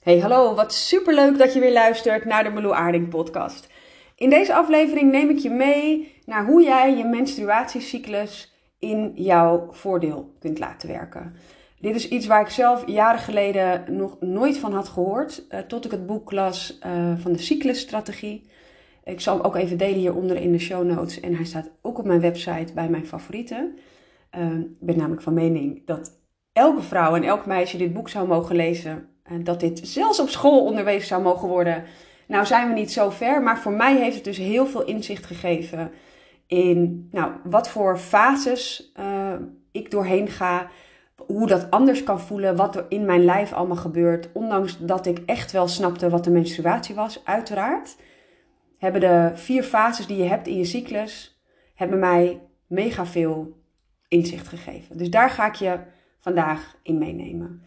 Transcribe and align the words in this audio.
Hey, 0.00 0.18
hallo, 0.18 0.54
wat 0.54 0.74
superleuk 0.74 1.38
dat 1.38 1.52
je 1.52 1.60
weer 1.60 1.72
luistert 1.72 2.24
naar 2.24 2.44
de 2.44 2.50
Meloe 2.50 2.74
Aarding 2.74 3.08
podcast. 3.08 3.68
In 4.14 4.30
deze 4.30 4.54
aflevering 4.54 5.10
neem 5.10 5.30
ik 5.30 5.38
je 5.38 5.50
mee 5.50 6.14
naar 6.24 6.46
hoe 6.46 6.62
jij 6.62 6.96
je 6.96 7.04
menstruatiecyclus 7.04 8.54
in 8.78 9.12
jouw 9.14 9.68
voordeel 9.70 10.34
kunt 10.38 10.58
laten 10.58 10.88
werken. 10.88 11.34
Dit 11.80 11.94
is 11.94 12.08
iets 12.08 12.26
waar 12.26 12.40
ik 12.40 12.48
zelf 12.48 12.86
jaren 12.86 13.20
geleden 13.20 13.84
nog 13.96 14.16
nooit 14.20 14.58
van 14.58 14.72
had 14.72 14.88
gehoord, 14.88 15.46
uh, 15.50 15.60
tot 15.60 15.84
ik 15.84 15.90
het 15.90 16.06
boek 16.06 16.32
las 16.32 16.78
uh, 16.86 17.12
van 17.16 17.32
de 17.32 17.38
cyclusstrategie. 17.38 18.50
Ik 19.04 19.20
zal 19.20 19.36
hem 19.36 19.44
ook 19.44 19.56
even 19.56 19.78
delen 19.78 19.98
hieronder 19.98 20.36
in 20.36 20.52
de 20.52 20.58
show 20.58 20.84
notes 20.84 21.20
en 21.20 21.34
hij 21.34 21.44
staat 21.44 21.70
ook 21.82 21.98
op 21.98 22.04
mijn 22.04 22.20
website 22.20 22.72
bij 22.74 22.88
mijn 22.88 23.06
favorieten. 23.06 23.78
Uh, 24.38 24.58
ik 24.58 24.86
ben 24.86 24.96
namelijk 24.96 25.22
van 25.22 25.34
mening 25.34 25.86
dat 25.86 26.18
elke 26.52 26.82
vrouw 26.82 27.14
en 27.14 27.24
elk 27.24 27.46
meisje 27.46 27.76
dit 27.76 27.92
boek 27.92 28.08
zou 28.08 28.28
mogen 28.28 28.56
lezen 28.56 29.09
dat 29.38 29.60
dit 29.60 29.80
zelfs 29.82 30.20
op 30.20 30.28
school 30.28 30.64
onderwezen 30.64 31.08
zou 31.08 31.22
mogen 31.22 31.48
worden. 31.48 31.84
Nou 32.26 32.46
zijn 32.46 32.68
we 32.68 32.74
niet 32.74 32.92
zo 32.92 33.10
ver, 33.10 33.42
maar 33.42 33.58
voor 33.58 33.72
mij 33.72 33.96
heeft 33.96 34.14
het 34.14 34.24
dus 34.24 34.36
heel 34.36 34.66
veel 34.66 34.84
inzicht 34.84 35.26
gegeven 35.26 35.90
in 36.46 37.08
nou, 37.10 37.32
wat 37.44 37.68
voor 37.68 37.98
fases 37.98 38.92
uh, 39.00 39.32
ik 39.72 39.90
doorheen 39.90 40.28
ga, 40.28 40.70
hoe 41.16 41.46
dat 41.46 41.70
anders 41.70 42.02
kan 42.02 42.20
voelen, 42.20 42.56
wat 42.56 42.76
er 42.76 42.86
in 42.88 43.04
mijn 43.04 43.24
lijf 43.24 43.52
allemaal 43.52 43.76
gebeurt. 43.76 44.28
Ondanks 44.32 44.78
dat 44.78 45.06
ik 45.06 45.22
echt 45.26 45.52
wel 45.52 45.68
snapte 45.68 46.10
wat 46.10 46.24
de 46.24 46.30
menstruatie 46.30 46.94
was, 46.94 47.24
uiteraard. 47.24 47.96
Hebben 48.78 49.00
de 49.00 49.30
vier 49.34 49.62
fases 49.62 50.06
die 50.06 50.16
je 50.16 50.28
hebt 50.28 50.46
in 50.46 50.56
je 50.56 50.64
cyclus, 50.64 51.40
hebben 51.74 51.98
mij 51.98 52.40
mega 52.66 53.06
veel 53.06 53.58
inzicht 54.08 54.48
gegeven. 54.48 54.98
Dus 54.98 55.10
daar 55.10 55.30
ga 55.30 55.46
ik 55.46 55.54
je 55.54 55.78
vandaag 56.18 56.76
in 56.82 56.98
meenemen. 56.98 57.62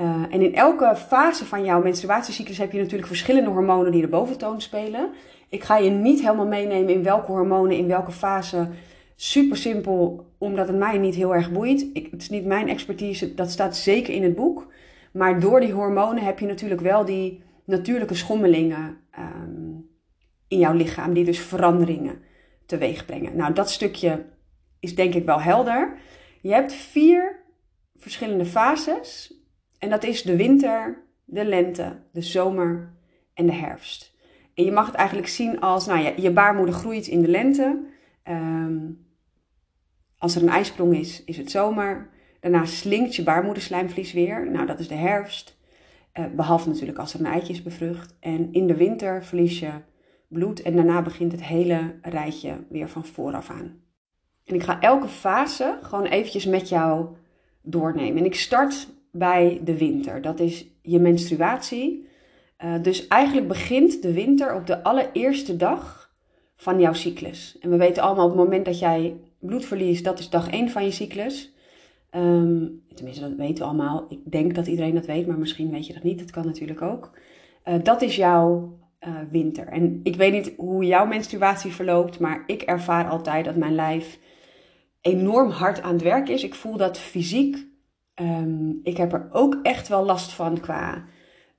Uh, 0.00 0.22
en 0.30 0.42
in 0.42 0.54
elke 0.54 0.96
fase 0.96 1.44
van 1.44 1.64
jouw 1.64 1.82
menstruatiecyclus 1.82 2.58
heb 2.58 2.72
je 2.72 2.78
natuurlijk 2.78 3.08
verschillende 3.08 3.50
hormonen 3.50 3.92
die 3.92 4.00
de 4.00 4.08
boventoon 4.08 4.60
spelen. 4.60 5.10
Ik 5.48 5.64
ga 5.64 5.76
je 5.76 5.90
niet 5.90 6.20
helemaal 6.20 6.46
meenemen 6.46 6.94
in 6.94 7.02
welke 7.02 7.32
hormonen 7.32 7.76
in 7.76 7.86
welke 7.86 8.12
fase. 8.12 8.68
Super 9.14 9.56
simpel, 9.56 10.26
omdat 10.38 10.68
het 10.68 10.76
mij 10.76 10.98
niet 10.98 11.14
heel 11.14 11.34
erg 11.34 11.52
boeit. 11.52 11.86
Ik, 11.92 12.08
het 12.10 12.22
is 12.22 12.28
niet 12.28 12.44
mijn 12.44 12.68
expertise, 12.68 13.34
dat 13.34 13.50
staat 13.50 13.76
zeker 13.76 14.14
in 14.14 14.22
het 14.22 14.34
boek. 14.34 14.72
Maar 15.12 15.40
door 15.40 15.60
die 15.60 15.72
hormonen 15.72 16.24
heb 16.24 16.38
je 16.38 16.46
natuurlijk 16.46 16.80
wel 16.80 17.04
die 17.04 17.42
natuurlijke 17.64 18.14
schommelingen 18.14 18.96
um, 19.18 19.90
in 20.48 20.58
jouw 20.58 20.74
lichaam, 20.74 21.12
die 21.12 21.24
dus 21.24 21.40
veranderingen 21.40 22.18
teweeg 22.66 23.06
brengen. 23.06 23.36
Nou, 23.36 23.52
dat 23.52 23.70
stukje 23.70 24.24
is 24.80 24.94
denk 24.94 25.14
ik 25.14 25.24
wel 25.24 25.40
helder. 25.40 25.98
Je 26.40 26.52
hebt 26.52 26.72
vier 26.72 27.44
verschillende 27.96 28.46
fases 28.46 29.35
en 29.78 29.90
dat 29.90 30.04
is 30.04 30.22
de 30.22 30.36
winter, 30.36 31.04
de 31.24 31.44
lente, 31.44 31.96
de 32.12 32.22
zomer 32.22 32.94
en 33.34 33.46
de 33.46 33.52
herfst. 33.52 34.14
En 34.54 34.64
je 34.64 34.72
mag 34.72 34.86
het 34.86 34.94
eigenlijk 34.94 35.28
zien 35.28 35.60
als, 35.60 35.86
nou 35.86 36.00
ja, 36.00 36.12
je 36.16 36.30
baarmoeder 36.30 36.74
groeit 36.74 37.06
in 37.06 37.22
de 37.22 37.28
lente. 37.28 37.84
Um, 38.28 39.06
als 40.18 40.36
er 40.36 40.42
een 40.42 40.48
ijsprong 40.48 40.96
is, 40.96 41.24
is 41.24 41.36
het 41.36 41.50
zomer. 41.50 42.10
Daarna 42.40 42.64
slinkt 42.64 43.16
je 43.16 43.22
baarmoederslijmvlies 43.22 44.12
weer. 44.12 44.50
Nou, 44.50 44.66
dat 44.66 44.78
is 44.78 44.88
de 44.88 44.94
herfst. 44.94 45.58
Uh, 46.14 46.24
behalve 46.36 46.68
natuurlijk 46.68 46.98
als 46.98 47.14
er 47.14 47.20
een 47.20 47.26
eitje 47.26 47.52
is 47.52 47.62
bevrucht. 47.62 48.16
En 48.20 48.52
in 48.52 48.66
de 48.66 48.76
winter 48.76 49.24
verlies 49.24 49.58
je 49.58 49.70
bloed. 50.28 50.62
En 50.62 50.76
daarna 50.76 51.02
begint 51.02 51.32
het 51.32 51.42
hele 51.42 51.98
rijtje 52.02 52.64
weer 52.68 52.88
van 52.88 53.04
vooraf 53.04 53.50
aan. 53.50 53.80
En 54.44 54.54
ik 54.54 54.62
ga 54.62 54.80
elke 54.80 55.08
fase 55.08 55.78
gewoon 55.82 56.06
eventjes 56.06 56.46
met 56.46 56.68
jou 56.68 57.06
doornemen. 57.62 58.18
En 58.18 58.24
ik 58.24 58.34
start 58.34 58.88
bij 59.18 59.60
de 59.64 59.78
winter. 59.78 60.22
Dat 60.22 60.40
is 60.40 60.66
je 60.82 60.98
menstruatie. 60.98 62.08
Uh, 62.64 62.82
dus 62.82 63.06
eigenlijk 63.06 63.48
begint 63.48 64.02
de 64.02 64.12
winter 64.12 64.54
op 64.54 64.66
de 64.66 64.82
allereerste 64.82 65.56
dag 65.56 66.14
van 66.56 66.80
jouw 66.80 66.92
cyclus. 66.92 67.56
En 67.60 67.70
we 67.70 67.76
weten 67.76 68.02
allemaal 68.02 68.24
op 68.24 68.30
het 68.30 68.44
moment 68.44 68.64
dat 68.64 68.78
jij 68.78 69.16
bloed 69.38 69.64
verliest, 69.64 70.04
dat 70.04 70.18
is 70.18 70.30
dag 70.30 70.50
1 70.50 70.70
van 70.70 70.84
je 70.84 70.90
cyclus. 70.90 71.54
Um, 72.10 72.82
tenminste, 72.94 73.22
dat 73.22 73.36
weten 73.36 73.56
we 73.56 73.64
allemaal. 73.64 74.06
Ik 74.08 74.18
denk 74.24 74.54
dat 74.54 74.66
iedereen 74.66 74.94
dat 74.94 75.06
weet, 75.06 75.26
maar 75.26 75.38
misschien 75.38 75.70
weet 75.70 75.86
je 75.86 75.92
dat 75.92 76.02
niet. 76.02 76.18
Dat 76.18 76.30
kan 76.30 76.46
natuurlijk 76.46 76.82
ook. 76.82 77.10
Uh, 77.64 77.74
dat 77.82 78.02
is 78.02 78.16
jouw 78.16 78.78
uh, 79.00 79.14
winter. 79.30 79.66
En 79.66 80.00
ik 80.02 80.16
weet 80.16 80.32
niet 80.32 80.52
hoe 80.56 80.84
jouw 80.84 81.06
menstruatie 81.06 81.72
verloopt, 81.72 82.18
maar 82.18 82.42
ik 82.46 82.62
ervaar 82.62 83.08
altijd 83.08 83.44
dat 83.44 83.56
mijn 83.56 83.74
lijf 83.74 84.18
enorm 85.00 85.50
hard 85.50 85.82
aan 85.82 85.92
het 85.92 86.02
werk 86.02 86.28
is. 86.28 86.44
Ik 86.44 86.54
voel 86.54 86.76
dat 86.76 86.98
fysiek 86.98 87.66
Um, 88.20 88.80
ik 88.82 88.96
heb 88.96 89.12
er 89.12 89.28
ook 89.32 89.58
echt 89.62 89.88
wel 89.88 90.04
last 90.04 90.32
van 90.32 90.60
qua 90.60 91.04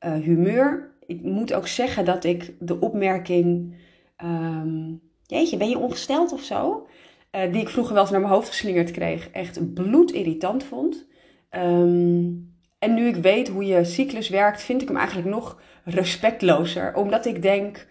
uh, 0.06 0.14
humeur. 0.14 0.96
Ik 1.06 1.22
moet 1.22 1.54
ook 1.54 1.68
zeggen 1.68 2.06
dat 2.06 2.24
ik 2.24 2.54
de 2.60 2.80
opmerking. 2.80 3.76
Um, 4.24 5.02
jeetje, 5.24 5.58
ben 5.58 5.70
je 5.70 5.78
ongesteld 5.78 6.34
of 6.34 6.42
zo? 6.42 6.88
Uh, 7.32 7.52
die 7.52 7.62
ik 7.62 7.70
vroeger 7.70 7.94
wel 7.94 8.02
eens 8.02 8.12
naar 8.12 8.22
mijn 8.22 8.34
hoofd 8.34 8.48
geslingerd 8.48 8.92
kreeg, 8.92 9.30
echt 9.30 9.74
bloedirritant 9.74 10.64
vond. 10.64 11.08
Um, 11.52 12.56
en 12.80 12.94
nu 12.94 13.08
ik 13.08 13.16
weet 13.16 13.48
hoe 13.48 13.66
je 13.66 13.84
cyclus 13.84 14.30
werkt, 14.30 14.64
vind 14.64 14.82
ik 14.82 14.88
hem 14.88 14.98
eigenlijk 14.98 15.28
nog 15.28 15.62
respectlozer. 15.84 16.96
Omdat 16.96 17.26
ik 17.26 17.42
denk: 17.42 17.88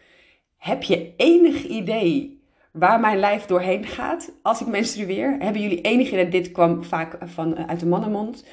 heb 0.56 0.82
je 0.82 1.15
enig 1.16 1.65
idee 1.65 2.36
waar 2.78 3.00
mijn 3.00 3.19
lijf 3.19 3.47
doorheen 3.47 3.84
gaat 3.84 4.32
als 4.42 4.60
ik 4.60 4.66
menstrueer. 4.66 5.37
Hebben 5.38 5.62
jullie 5.62 5.81
enig 5.81 6.09
idee, 6.12 6.28
dit 6.28 6.53
kwam 6.53 6.84
vaak 6.84 7.19
van, 7.20 7.56
eh, 7.56 7.66
uit 7.66 7.81
de 7.81 7.87
mannenmond, 7.87 8.44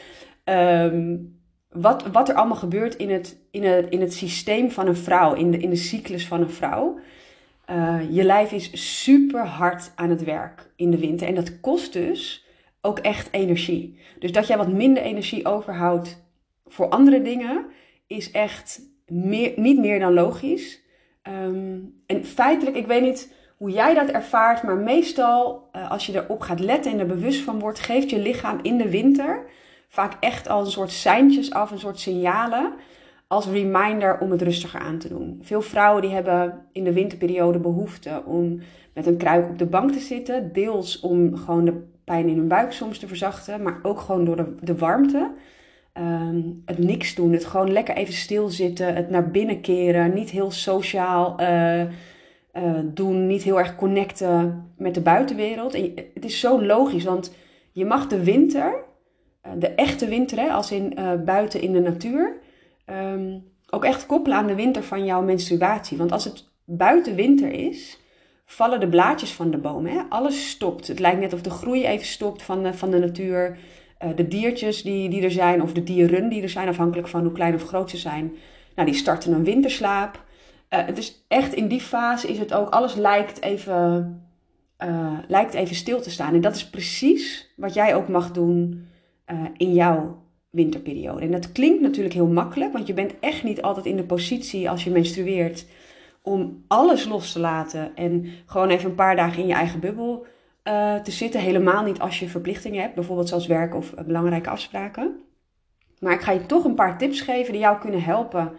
um, 0.43 1.41
wat, 1.69 2.07
wat 2.07 2.29
er 2.29 2.35
allemaal 2.35 2.57
gebeurt 2.57 2.95
in 2.95 3.09
het, 3.09 3.37
in 3.51 3.63
het, 3.63 3.89
in 3.89 4.01
het 4.01 4.13
systeem 4.13 4.71
van 4.71 4.87
een 4.87 4.95
vrouw, 4.95 5.33
in 5.33 5.51
de, 5.51 5.57
in 5.57 5.69
de 5.69 5.75
cyclus 5.75 6.27
van 6.27 6.41
een 6.41 6.49
vrouw. 6.49 6.99
Uh, 7.69 7.99
je 8.09 8.23
lijf 8.23 8.51
is 8.51 8.95
super 9.01 9.45
hard 9.45 9.91
aan 9.95 10.09
het 10.09 10.23
werk 10.23 10.71
in 10.75 10.91
de 10.91 10.97
winter 10.97 11.27
en 11.27 11.35
dat 11.35 11.59
kost 11.59 11.93
dus 11.93 12.45
ook 12.81 12.99
echt 12.99 13.27
energie. 13.31 13.99
Dus 14.19 14.31
dat 14.31 14.47
jij 14.47 14.57
wat 14.57 14.71
minder 14.71 15.03
energie 15.03 15.45
overhoudt 15.45 16.23
voor 16.65 16.89
andere 16.89 17.21
dingen 17.21 17.65
is 18.07 18.31
echt 18.31 18.81
meer, 19.07 19.53
niet 19.55 19.79
meer 19.79 19.99
dan 19.99 20.13
logisch. 20.13 20.81
Um, 21.43 22.01
en 22.05 22.25
feitelijk, 22.25 22.75
ik 22.75 22.87
weet 22.87 23.01
niet 23.01 23.33
hoe 23.63 23.71
jij 23.71 23.93
dat 23.93 24.09
ervaart. 24.09 24.63
Maar 24.63 24.77
meestal, 24.77 25.69
uh, 25.75 25.91
als 25.91 26.05
je 26.05 26.13
erop 26.13 26.41
gaat 26.41 26.59
letten 26.59 26.91
en 26.91 26.99
er 26.99 27.05
bewust 27.05 27.41
van 27.41 27.59
wordt, 27.59 27.79
geeft 27.79 28.09
je 28.09 28.19
lichaam 28.19 28.59
in 28.61 28.77
de 28.77 28.89
winter 28.89 29.45
vaak 29.87 30.13
echt 30.19 30.47
al 30.47 30.59
een 30.59 30.71
soort 30.71 30.91
seintjes 30.91 31.51
af, 31.53 31.71
een 31.71 31.79
soort 31.79 31.99
signalen. 31.99 32.73
Als 33.27 33.47
reminder 33.47 34.19
om 34.19 34.31
het 34.31 34.41
rustiger 34.41 34.79
aan 34.79 34.97
te 34.97 35.07
doen. 35.07 35.39
Veel 35.41 35.61
vrouwen 35.61 36.01
die 36.01 36.11
hebben 36.11 36.65
in 36.71 36.83
de 36.83 36.93
winterperiode 36.93 37.59
behoefte 37.59 38.21
om 38.25 38.59
met 38.93 39.07
een 39.07 39.17
kruik 39.17 39.49
op 39.49 39.57
de 39.57 39.65
bank 39.65 39.91
te 39.91 39.99
zitten. 39.99 40.53
Deels 40.53 40.99
om 40.99 41.37
gewoon 41.37 41.65
de 41.65 41.83
pijn 42.03 42.27
in 42.27 42.37
hun 42.37 42.47
buik 42.47 42.71
soms 42.71 42.99
te 42.99 43.07
verzachten, 43.07 43.61
maar 43.61 43.79
ook 43.83 43.99
gewoon 43.99 44.25
door 44.25 44.35
de, 44.35 44.55
de 44.61 44.75
warmte. 44.75 45.31
Um, 45.97 46.61
het 46.65 46.77
niks 46.77 47.15
doen, 47.15 47.31
het 47.31 47.45
gewoon 47.45 47.71
lekker 47.71 47.95
even 47.95 48.13
stilzitten, 48.13 48.95
het 48.95 49.09
naar 49.09 49.31
binnen 49.31 49.61
keren, 49.61 50.13
niet 50.13 50.29
heel 50.29 50.51
sociaal. 50.51 51.41
Uh, 51.41 51.83
uh, 52.53 52.79
doen, 52.83 53.27
niet 53.27 53.43
heel 53.43 53.59
erg 53.59 53.75
connecten 53.75 54.71
met 54.77 54.93
de 54.93 55.01
buitenwereld. 55.01 55.73
En 55.73 55.93
het 56.13 56.25
is 56.25 56.39
zo 56.39 56.63
logisch, 56.63 57.03
want 57.03 57.35
je 57.71 57.85
mag 57.85 58.07
de 58.07 58.23
winter, 58.23 58.83
uh, 59.45 59.51
de 59.57 59.67
echte 59.67 60.07
winter, 60.07 60.39
hè, 60.39 60.49
als 60.49 60.71
in 60.71 60.95
uh, 60.99 61.13
buiten 61.25 61.61
in 61.61 61.71
de 61.71 61.79
natuur, 61.79 62.37
um, 63.13 63.43
ook 63.69 63.83
echt 63.83 64.05
koppelen 64.05 64.37
aan 64.37 64.47
de 64.47 64.55
winter 64.55 64.83
van 64.83 65.05
jouw 65.05 65.21
menstruatie. 65.21 65.97
Want 65.97 66.11
als 66.11 66.23
het 66.23 66.49
buiten 66.65 67.15
winter 67.15 67.51
is, 67.51 67.99
vallen 68.45 68.79
de 68.79 68.89
blaadjes 68.89 69.31
van 69.31 69.51
de 69.51 69.57
bomen. 69.57 69.91
Hè? 69.91 70.01
Alles 70.09 70.49
stopt. 70.49 70.87
Het 70.87 70.99
lijkt 70.99 71.19
net 71.19 71.33
of 71.33 71.41
de 71.41 71.49
groei 71.49 71.85
even 71.85 72.05
stopt 72.05 72.43
van 72.43 72.63
de, 72.63 72.73
van 72.73 72.91
de 72.91 72.99
natuur. 72.99 73.57
de 74.15 74.27
diertjes 74.27 74.81
die, 74.81 75.09
die 75.09 75.23
er 75.23 75.31
zijn, 75.31 75.61
of 75.61 75.73
de 75.73 75.83
dieren 75.83 76.29
die 76.29 76.41
er 76.41 76.49
zijn, 76.49 76.67
afhankelijk 76.67 77.07
van 77.07 77.23
hoe 77.23 77.31
klein 77.31 77.55
of 77.55 77.63
groot 77.63 77.89
ze 77.89 77.97
zijn, 77.97 78.33
nou, 78.75 78.87
die 78.87 78.97
starten 78.97 79.33
een 79.33 79.43
winterslaap. 79.43 80.23
Uh, 80.73 80.95
dus 80.95 81.25
echt 81.27 81.53
in 81.53 81.67
die 81.67 81.81
fase 81.81 82.27
is 82.27 82.39
het 82.39 82.53
ook, 82.53 82.69
alles 82.69 82.95
lijkt 82.95 83.41
even, 83.41 84.21
uh, 84.83 85.17
lijkt 85.27 85.53
even 85.53 85.75
stil 85.75 86.01
te 86.01 86.09
staan. 86.09 86.33
En 86.33 86.41
dat 86.41 86.55
is 86.55 86.69
precies 86.69 87.53
wat 87.55 87.73
jij 87.73 87.95
ook 87.95 88.07
mag 88.07 88.31
doen 88.31 88.87
uh, 89.31 89.45
in 89.57 89.73
jouw 89.73 90.23
winterperiode. 90.49 91.21
En 91.21 91.31
dat 91.31 91.51
klinkt 91.51 91.81
natuurlijk 91.81 92.13
heel 92.13 92.27
makkelijk, 92.27 92.73
want 92.73 92.87
je 92.87 92.93
bent 92.93 93.19
echt 93.19 93.43
niet 93.43 93.61
altijd 93.61 93.85
in 93.85 93.95
de 93.95 94.03
positie 94.03 94.69
als 94.69 94.83
je 94.83 94.91
menstrueert 94.91 95.65
om 96.21 96.63
alles 96.67 97.05
los 97.05 97.31
te 97.31 97.39
laten 97.39 97.95
en 97.95 98.25
gewoon 98.45 98.69
even 98.69 98.89
een 98.89 98.95
paar 98.95 99.15
dagen 99.15 99.41
in 99.41 99.47
je 99.47 99.53
eigen 99.53 99.79
bubbel 99.79 100.25
te 101.03 101.11
zitten. 101.11 101.41
Helemaal 101.41 101.83
niet 101.83 101.99
als 101.99 102.19
je 102.19 102.29
verplichtingen 102.29 102.81
hebt, 102.81 102.95
bijvoorbeeld 102.95 103.29
zoals 103.29 103.47
werk 103.47 103.75
of 103.75 103.93
belangrijke 104.05 104.49
afspraken. 104.49 105.19
Maar 105.99 106.13
ik 106.13 106.21
ga 106.21 106.31
je 106.31 106.45
toch 106.45 106.63
een 106.63 106.75
paar 106.75 106.97
tips 106.97 107.21
geven 107.21 107.51
die 107.51 107.61
jou 107.61 107.79
kunnen 107.79 108.03
helpen 108.03 108.51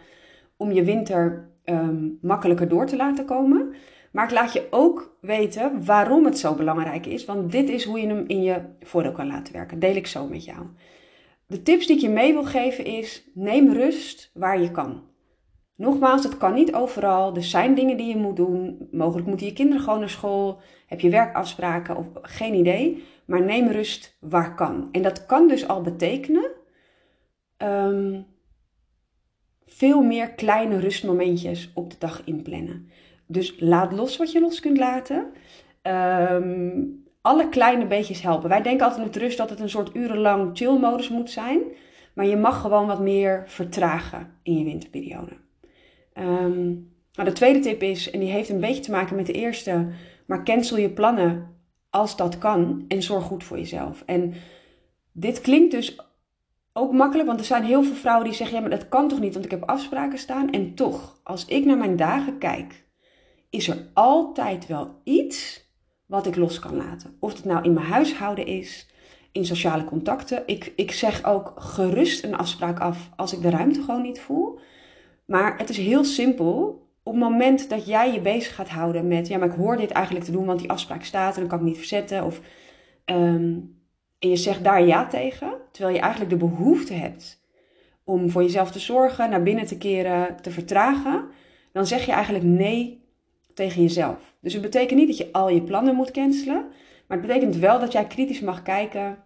om 0.56 0.72
je 0.72 0.84
winter 0.84 1.52
um, 1.64 2.18
makkelijker 2.22 2.68
door 2.68 2.86
te 2.86 2.96
laten 2.96 3.24
komen. 3.24 3.74
Maar 4.12 4.24
ik 4.24 4.30
laat 4.30 4.52
je 4.52 4.66
ook 4.70 5.16
weten 5.20 5.84
waarom 5.84 6.24
het 6.24 6.38
zo 6.38 6.54
belangrijk 6.54 7.06
is. 7.06 7.24
Want 7.24 7.52
dit 7.52 7.68
is 7.68 7.84
hoe 7.84 8.00
je 8.00 8.06
hem 8.06 8.24
in 8.26 8.42
je 8.42 8.60
voordeel 8.80 9.12
kan 9.12 9.26
laten 9.26 9.52
werken. 9.52 9.78
Deel 9.78 9.96
ik 9.96 10.06
zo 10.06 10.26
met 10.26 10.44
jou. 10.44 10.66
De 11.46 11.62
tips 11.62 11.86
die 11.86 11.96
ik 11.96 12.02
je 12.02 12.08
mee 12.08 12.32
wil 12.32 12.44
geven 12.44 12.84
is: 12.84 13.30
neem 13.34 13.72
rust 13.72 14.30
waar 14.34 14.60
je 14.60 14.70
kan. 14.70 15.02
Nogmaals, 15.76 16.24
het 16.24 16.36
kan 16.36 16.54
niet 16.54 16.74
overal. 16.74 17.36
Er 17.36 17.44
zijn 17.44 17.74
dingen 17.74 17.96
die 17.96 18.06
je 18.06 18.16
moet 18.16 18.36
doen. 18.36 18.88
Mogelijk 18.90 19.26
moeten 19.26 19.46
je 19.46 19.52
kinderen 19.52 19.82
gewoon 19.82 19.98
naar 19.98 20.08
school. 20.08 20.60
Heb 20.86 21.00
je 21.00 21.10
werkafspraken 21.10 21.96
of 21.96 22.06
geen 22.12 22.54
idee. 22.54 23.04
Maar 23.26 23.42
neem 23.42 23.68
rust 23.68 24.16
waar 24.20 24.54
kan. 24.54 24.88
En 24.92 25.02
dat 25.02 25.26
kan 25.26 25.48
dus 25.48 25.68
al 25.68 25.82
betekenen 25.82 26.50
ehm, 27.56 28.20
veel 29.74 30.02
meer 30.02 30.30
kleine 30.30 30.78
rustmomentjes 30.78 31.70
op 31.74 31.90
de 31.90 31.96
dag 31.98 32.22
inplannen. 32.24 32.88
Dus 33.26 33.54
laat 33.58 33.92
los 33.92 34.16
wat 34.16 34.32
je 34.32 34.40
los 34.40 34.60
kunt 34.60 34.78
laten. 34.78 35.26
Ehm, 35.82 36.82
alle 37.20 37.48
kleine 37.48 37.86
beetjes 37.86 38.22
helpen. 38.22 38.48
Wij 38.48 38.62
denken 38.62 38.86
altijd 38.86 39.04
met 39.04 39.16
rust 39.16 39.38
dat 39.38 39.50
het 39.50 39.60
een 39.60 39.70
soort 39.70 39.94
urenlang 39.94 40.50
chillmodus 40.52 41.08
moet 41.08 41.30
zijn. 41.30 41.60
Maar 42.14 42.26
je 42.26 42.36
mag 42.36 42.60
gewoon 42.60 42.86
wat 42.86 43.00
meer 43.00 43.42
vertragen 43.46 44.30
in 44.42 44.58
je 44.58 44.64
winterperiode. 44.64 45.32
Um, 46.18 46.92
nou, 47.12 47.28
de 47.28 47.32
tweede 47.32 47.58
tip 47.58 47.82
is, 47.82 48.10
en 48.10 48.20
die 48.20 48.30
heeft 48.30 48.48
een 48.48 48.60
beetje 48.60 48.82
te 48.82 48.90
maken 48.90 49.16
met 49.16 49.26
de 49.26 49.32
eerste, 49.32 49.88
maar 50.26 50.44
cancel 50.44 50.76
je 50.76 50.90
plannen 50.90 51.48
als 51.90 52.16
dat 52.16 52.38
kan 52.38 52.84
en 52.88 53.02
zorg 53.02 53.24
goed 53.24 53.44
voor 53.44 53.58
jezelf. 53.58 54.02
En 54.06 54.34
dit 55.12 55.40
klinkt 55.40 55.70
dus 55.70 55.98
ook 56.76 56.92
makkelijk, 56.92 57.28
want 57.28 57.40
er 57.40 57.46
zijn 57.46 57.64
heel 57.64 57.82
veel 57.82 57.94
vrouwen 57.94 58.24
die 58.24 58.34
zeggen: 58.34 58.56
ja, 58.56 58.60
maar 58.60 58.78
dat 58.78 58.88
kan 58.88 59.08
toch 59.08 59.20
niet, 59.20 59.32
want 59.32 59.44
ik 59.44 59.50
heb 59.50 59.62
afspraken 59.62 60.18
staan. 60.18 60.50
En 60.50 60.74
toch, 60.74 61.20
als 61.22 61.44
ik 61.44 61.64
naar 61.64 61.76
mijn 61.76 61.96
dagen 61.96 62.38
kijk, 62.38 62.84
is 63.50 63.68
er 63.68 63.90
altijd 63.92 64.66
wel 64.66 65.00
iets 65.04 65.68
wat 66.06 66.26
ik 66.26 66.36
los 66.36 66.58
kan 66.58 66.76
laten. 66.76 67.16
Of 67.20 67.32
het 67.32 67.44
nou 67.44 67.64
in 67.64 67.72
mijn 67.72 67.86
huishouden 67.86 68.46
is, 68.46 68.88
in 69.32 69.46
sociale 69.46 69.84
contacten. 69.84 70.42
Ik, 70.46 70.72
ik 70.76 70.92
zeg 70.92 71.24
ook 71.24 71.52
gerust 71.56 72.24
een 72.24 72.36
afspraak 72.36 72.80
af 72.80 73.10
als 73.16 73.32
ik 73.32 73.42
de 73.42 73.50
ruimte 73.50 73.82
gewoon 73.82 74.02
niet 74.02 74.20
voel. 74.20 74.58
Maar 75.26 75.58
het 75.58 75.68
is 75.68 75.76
heel 75.76 76.04
simpel. 76.04 76.82
Op 77.02 77.12
het 77.12 77.22
moment 77.22 77.68
dat 77.68 77.86
jij 77.86 78.12
je 78.12 78.20
bezig 78.20 78.54
gaat 78.54 78.68
houden 78.68 79.08
met, 79.08 79.28
ja, 79.28 79.38
maar 79.38 79.48
ik 79.48 79.54
hoor 79.54 79.76
dit 79.76 79.90
eigenlijk 79.90 80.24
te 80.24 80.32
doen, 80.32 80.44
want 80.44 80.58
die 80.58 80.70
afspraak 80.70 81.04
staat 81.04 81.34
en 81.34 81.40
dan 81.40 81.48
kan 81.48 81.58
ik 81.58 81.64
niet 81.64 81.76
verzetten. 81.76 82.24
Of, 82.24 82.40
ehm, 83.04 83.58
en 84.24 84.30
je 84.30 84.36
zegt 84.36 84.64
daar 84.64 84.86
ja 84.86 85.06
tegen, 85.06 85.52
terwijl 85.70 85.94
je 85.94 86.00
eigenlijk 86.00 86.30
de 86.30 86.46
behoefte 86.46 86.92
hebt 86.94 87.42
om 88.04 88.30
voor 88.30 88.42
jezelf 88.42 88.70
te 88.70 88.78
zorgen, 88.78 89.30
naar 89.30 89.42
binnen 89.42 89.66
te 89.66 89.78
keren, 89.78 90.36
te 90.42 90.50
vertragen, 90.50 91.24
dan 91.72 91.86
zeg 91.86 92.06
je 92.06 92.12
eigenlijk 92.12 92.44
nee 92.44 93.04
tegen 93.54 93.82
jezelf. 93.82 94.34
Dus 94.40 94.52
het 94.52 94.62
betekent 94.62 94.98
niet 94.98 95.08
dat 95.08 95.16
je 95.16 95.32
al 95.32 95.48
je 95.48 95.62
plannen 95.62 95.94
moet 95.94 96.10
cancelen, 96.10 96.66
maar 97.06 97.18
het 97.18 97.26
betekent 97.26 97.56
wel 97.56 97.80
dat 97.80 97.92
jij 97.92 98.06
kritisch 98.06 98.40
mag 98.40 98.62
kijken 98.62 99.18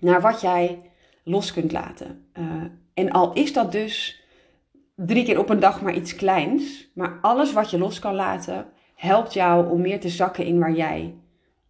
naar 0.00 0.20
wat 0.20 0.40
jij 0.40 0.80
los 1.24 1.52
kunt 1.52 1.72
laten. 1.72 2.28
Uh, 2.38 2.64
en 2.94 3.10
al 3.10 3.32
is 3.32 3.52
dat 3.52 3.72
dus 3.72 4.22
drie 4.94 5.24
keer 5.24 5.38
op 5.38 5.48
een 5.48 5.60
dag 5.60 5.82
maar 5.82 5.94
iets 5.94 6.14
kleins, 6.14 6.90
maar 6.94 7.18
alles 7.20 7.52
wat 7.52 7.70
je 7.70 7.78
los 7.78 7.98
kan 7.98 8.14
laten 8.14 8.66
helpt 8.94 9.32
jou 9.32 9.70
om 9.70 9.80
meer 9.80 10.00
te 10.00 10.08
zakken 10.08 10.44
in 10.44 10.58
waar 10.58 10.74
jij 10.74 11.14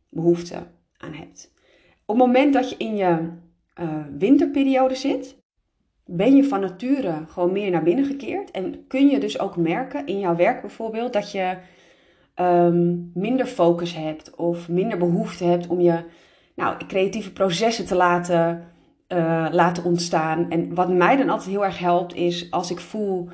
behoefte 0.09 0.67
aan 0.97 1.13
hebt. 1.13 1.55
Op 2.07 2.17
het 2.17 2.27
moment 2.27 2.53
dat 2.53 2.71
je 2.71 2.77
in 2.77 2.97
je 2.97 3.29
uh, 3.81 3.89
winterperiode 4.19 4.95
zit, 4.95 5.37
ben 6.05 6.37
je 6.37 6.45
van 6.45 6.61
nature 6.61 7.25
gewoon 7.27 7.53
meer 7.53 7.71
naar 7.71 7.83
binnen 7.83 8.05
gekeerd. 8.05 8.51
En 8.51 8.87
kun 8.87 9.09
je 9.09 9.21
dus 9.21 9.39
ook 9.39 9.57
merken 9.57 10.07
in 10.07 10.19
jouw 10.19 10.37
werk 10.37 10.61
bijvoorbeeld 10.61 11.13
dat 11.13 11.33
je 11.33 11.57
um, 12.41 13.11
minder 13.15 13.47
focus 13.47 13.95
hebt 13.95 14.35
of 14.35 14.69
minder 14.69 14.99
behoefte 14.99 15.45
hebt 15.45 15.67
om 15.67 15.81
je 15.81 16.05
nou, 16.55 16.77
creatieve 16.87 17.33
processen 17.33 17.87
te 17.87 17.95
laten, 17.95 18.65
uh, 19.09 19.47
laten 19.51 19.85
ontstaan. 19.85 20.51
En 20.51 20.75
wat 20.75 20.89
mij 20.89 21.17
dan 21.17 21.29
altijd 21.29 21.51
heel 21.51 21.65
erg 21.65 21.79
helpt 21.79 22.15
is 22.15 22.51
als 22.51 22.71
ik 22.71 22.81
voel, 22.81 23.29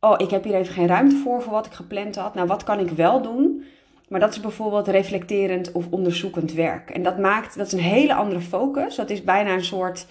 oh 0.00 0.14
ik 0.16 0.30
heb 0.30 0.44
hier 0.44 0.54
even 0.54 0.74
geen 0.74 0.86
ruimte 0.86 1.16
voor 1.16 1.42
voor 1.42 1.52
wat 1.52 1.66
ik 1.66 1.72
gepland 1.72 2.16
had. 2.16 2.34
Nou, 2.34 2.46
wat 2.46 2.64
kan 2.64 2.78
ik 2.78 2.90
wel 2.90 3.22
doen? 3.22 3.64
Maar 4.14 4.22
dat 4.22 4.32
is 4.32 4.40
bijvoorbeeld 4.40 4.88
reflecterend 4.88 5.72
of 5.72 5.86
onderzoekend 5.90 6.52
werk. 6.52 6.90
En 6.90 7.02
dat 7.02 7.18
maakt, 7.18 7.56
dat 7.56 7.66
is 7.66 7.72
een 7.72 7.78
hele 7.78 8.14
andere 8.14 8.40
focus. 8.40 8.96
Dat 8.96 9.10
is 9.10 9.24
bijna 9.24 9.52
een 9.52 9.64
soort, 9.64 10.06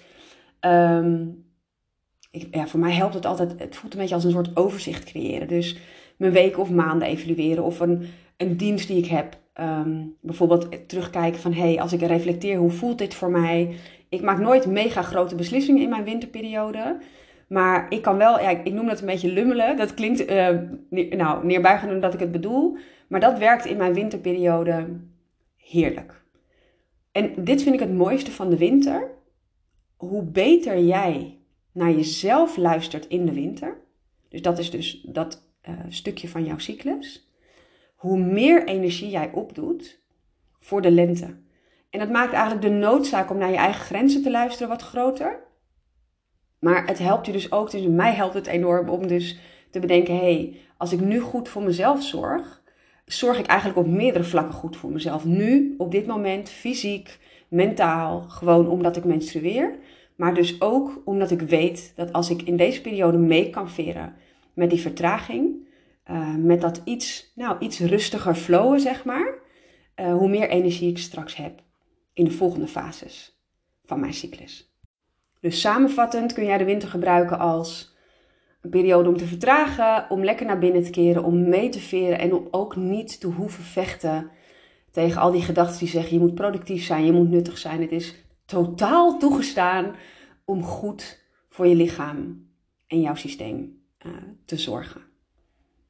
um, 0.60 1.44
ik, 2.30 2.46
ja, 2.50 2.66
voor 2.66 2.80
mij 2.80 2.92
helpt 2.92 3.14
het 3.14 3.26
altijd, 3.26 3.54
het 3.58 3.76
voelt 3.76 3.92
een 3.92 3.98
beetje 3.98 4.14
als 4.14 4.24
een 4.24 4.30
soort 4.30 4.56
overzicht 4.56 5.04
creëren. 5.04 5.48
Dus 5.48 5.78
mijn 6.16 6.32
weken 6.32 6.58
of 6.58 6.70
maanden 6.70 7.08
evalueren. 7.08 7.64
Of 7.64 7.80
een, 7.80 8.06
een 8.36 8.56
dienst 8.56 8.88
die 8.88 8.98
ik 8.98 9.06
heb. 9.06 9.36
Um, 9.60 10.16
bijvoorbeeld 10.20 10.88
terugkijken 10.88 11.40
van, 11.40 11.52
hé, 11.52 11.60
hey, 11.60 11.80
als 11.80 11.92
ik 11.92 12.00
reflecteer, 12.00 12.56
hoe 12.56 12.70
voelt 12.70 12.98
dit 12.98 13.14
voor 13.14 13.30
mij? 13.30 13.74
Ik 14.08 14.22
maak 14.22 14.38
nooit 14.38 14.66
mega 14.66 15.02
grote 15.02 15.34
beslissingen 15.34 15.82
in 15.82 15.90
mijn 15.90 16.04
winterperiode. 16.04 16.96
Maar 17.48 17.86
ik 17.88 18.02
kan 18.02 18.16
wel, 18.16 18.40
ja, 18.40 18.50
ik 18.50 18.72
noem 18.72 18.86
dat 18.86 19.00
een 19.00 19.06
beetje 19.06 19.32
lummelen. 19.32 19.76
Dat 19.76 19.94
klinkt 19.94 20.30
uh, 20.30 20.48
nou, 21.10 21.46
neerbuigend 21.46 22.02
dat 22.02 22.14
ik 22.14 22.20
het 22.20 22.32
bedoel. 22.32 22.76
Maar 23.08 23.20
dat 23.20 23.38
werkt 23.38 23.64
in 23.64 23.76
mijn 23.76 23.94
winterperiode 23.94 25.00
heerlijk. 25.56 26.22
En 27.12 27.44
dit 27.44 27.62
vind 27.62 27.74
ik 27.74 27.80
het 27.80 27.94
mooiste 27.94 28.30
van 28.30 28.50
de 28.50 28.56
winter. 28.56 29.10
Hoe 29.96 30.22
beter 30.22 30.78
jij 30.78 31.38
naar 31.72 31.90
jezelf 31.90 32.56
luistert 32.56 33.06
in 33.06 33.26
de 33.26 33.32
winter. 33.32 33.82
Dus 34.28 34.42
dat 34.42 34.58
is 34.58 34.70
dus 34.70 35.00
dat 35.02 35.48
uh, 35.68 35.74
stukje 35.88 36.28
van 36.28 36.44
jouw 36.44 36.58
cyclus, 36.58 37.28
hoe 37.94 38.18
meer 38.18 38.66
energie 38.66 39.10
jij 39.10 39.32
opdoet 39.32 40.02
voor 40.60 40.82
de 40.82 40.90
lente. 40.90 41.36
En 41.90 41.98
dat 41.98 42.10
maakt 42.10 42.32
eigenlijk 42.32 42.62
de 42.62 42.70
noodzaak 42.70 43.30
om 43.30 43.38
naar 43.38 43.50
je 43.50 43.56
eigen 43.56 43.84
grenzen 43.84 44.22
te 44.22 44.30
luisteren 44.30 44.68
wat 44.68 44.82
groter. 44.82 45.42
Maar 46.58 46.86
het 46.86 46.98
helpt 46.98 47.26
je 47.26 47.32
dus 47.32 47.52
ook, 47.52 47.70
dus 47.70 47.86
mij 47.86 48.14
helpt 48.14 48.34
het 48.34 48.46
enorm 48.46 48.88
om 48.88 49.06
dus 49.06 49.38
te 49.70 49.80
bedenken, 49.80 50.14
hé, 50.14 50.20
hey, 50.20 50.60
als 50.76 50.92
ik 50.92 51.00
nu 51.00 51.20
goed 51.20 51.48
voor 51.48 51.62
mezelf 51.62 52.02
zorg, 52.02 52.62
zorg 53.04 53.38
ik 53.38 53.46
eigenlijk 53.46 53.78
op 53.78 53.86
meerdere 53.86 54.24
vlakken 54.24 54.54
goed 54.54 54.76
voor 54.76 54.90
mezelf. 54.90 55.24
Nu, 55.24 55.74
op 55.78 55.90
dit 55.90 56.06
moment, 56.06 56.48
fysiek, 56.48 57.18
mentaal, 57.48 58.20
gewoon 58.20 58.68
omdat 58.68 58.96
ik 58.96 59.04
menstrueer. 59.04 59.78
Maar 60.16 60.34
dus 60.34 60.60
ook 60.60 61.02
omdat 61.04 61.30
ik 61.30 61.40
weet 61.40 61.92
dat 61.96 62.12
als 62.12 62.30
ik 62.30 62.42
in 62.42 62.56
deze 62.56 62.80
periode 62.80 63.18
mee 63.18 63.50
kan 63.50 63.70
veren 63.70 64.14
met 64.52 64.70
die 64.70 64.80
vertraging, 64.80 65.66
uh, 66.10 66.34
met 66.34 66.60
dat 66.60 66.80
iets, 66.84 67.32
nou, 67.34 67.56
iets 67.58 67.80
rustiger 67.80 68.34
flowen, 68.34 68.80
zeg 68.80 69.04
maar, 69.04 69.34
uh, 70.00 70.12
hoe 70.14 70.28
meer 70.28 70.48
energie 70.48 70.90
ik 70.90 70.98
straks 70.98 71.36
heb 71.36 71.62
in 72.12 72.24
de 72.24 72.30
volgende 72.30 72.66
fases 72.66 73.38
van 73.84 74.00
mijn 74.00 74.14
cyclus. 74.14 74.72
Dus 75.40 75.60
samenvattend 75.60 76.32
kun 76.32 76.44
jij 76.44 76.58
de 76.58 76.64
winter 76.64 76.88
gebruiken 76.88 77.38
als 77.38 77.93
periode 78.68 79.08
om 79.08 79.16
te 79.16 79.26
vertragen, 79.26 80.10
om 80.10 80.24
lekker 80.24 80.46
naar 80.46 80.58
binnen 80.58 80.82
te 80.82 80.90
keren, 80.90 81.24
om 81.24 81.48
mee 81.48 81.68
te 81.68 81.80
veren 81.80 82.18
en 82.18 82.34
om 82.34 82.48
ook 82.50 82.76
niet 82.76 83.20
te 83.20 83.26
hoeven 83.26 83.64
vechten 83.64 84.30
tegen 84.90 85.20
al 85.20 85.32
die 85.32 85.42
gedachten 85.42 85.78
die 85.78 85.88
zeggen 85.88 86.14
je 86.14 86.20
moet 86.20 86.34
productief 86.34 86.84
zijn, 86.84 87.04
je 87.04 87.12
moet 87.12 87.30
nuttig 87.30 87.58
zijn. 87.58 87.80
Het 87.80 87.92
is 87.92 88.24
totaal 88.46 89.18
toegestaan 89.18 89.94
om 90.44 90.62
goed 90.62 91.22
voor 91.48 91.66
je 91.66 91.74
lichaam 91.74 92.48
en 92.86 93.00
jouw 93.00 93.14
systeem 93.14 93.82
uh, 94.06 94.12
te 94.44 94.56
zorgen. 94.56 95.00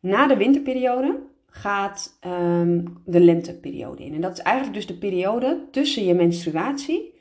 Na 0.00 0.26
de 0.26 0.36
winterperiode 0.36 1.22
gaat 1.46 2.18
um, 2.26 3.00
de 3.04 3.20
lenteperiode 3.20 4.04
in. 4.04 4.14
En 4.14 4.20
dat 4.20 4.32
is 4.32 4.42
eigenlijk 4.42 4.76
dus 4.76 4.86
de 4.86 4.98
periode 4.98 5.68
tussen 5.70 6.04
je 6.04 6.14
menstruatie 6.14 7.14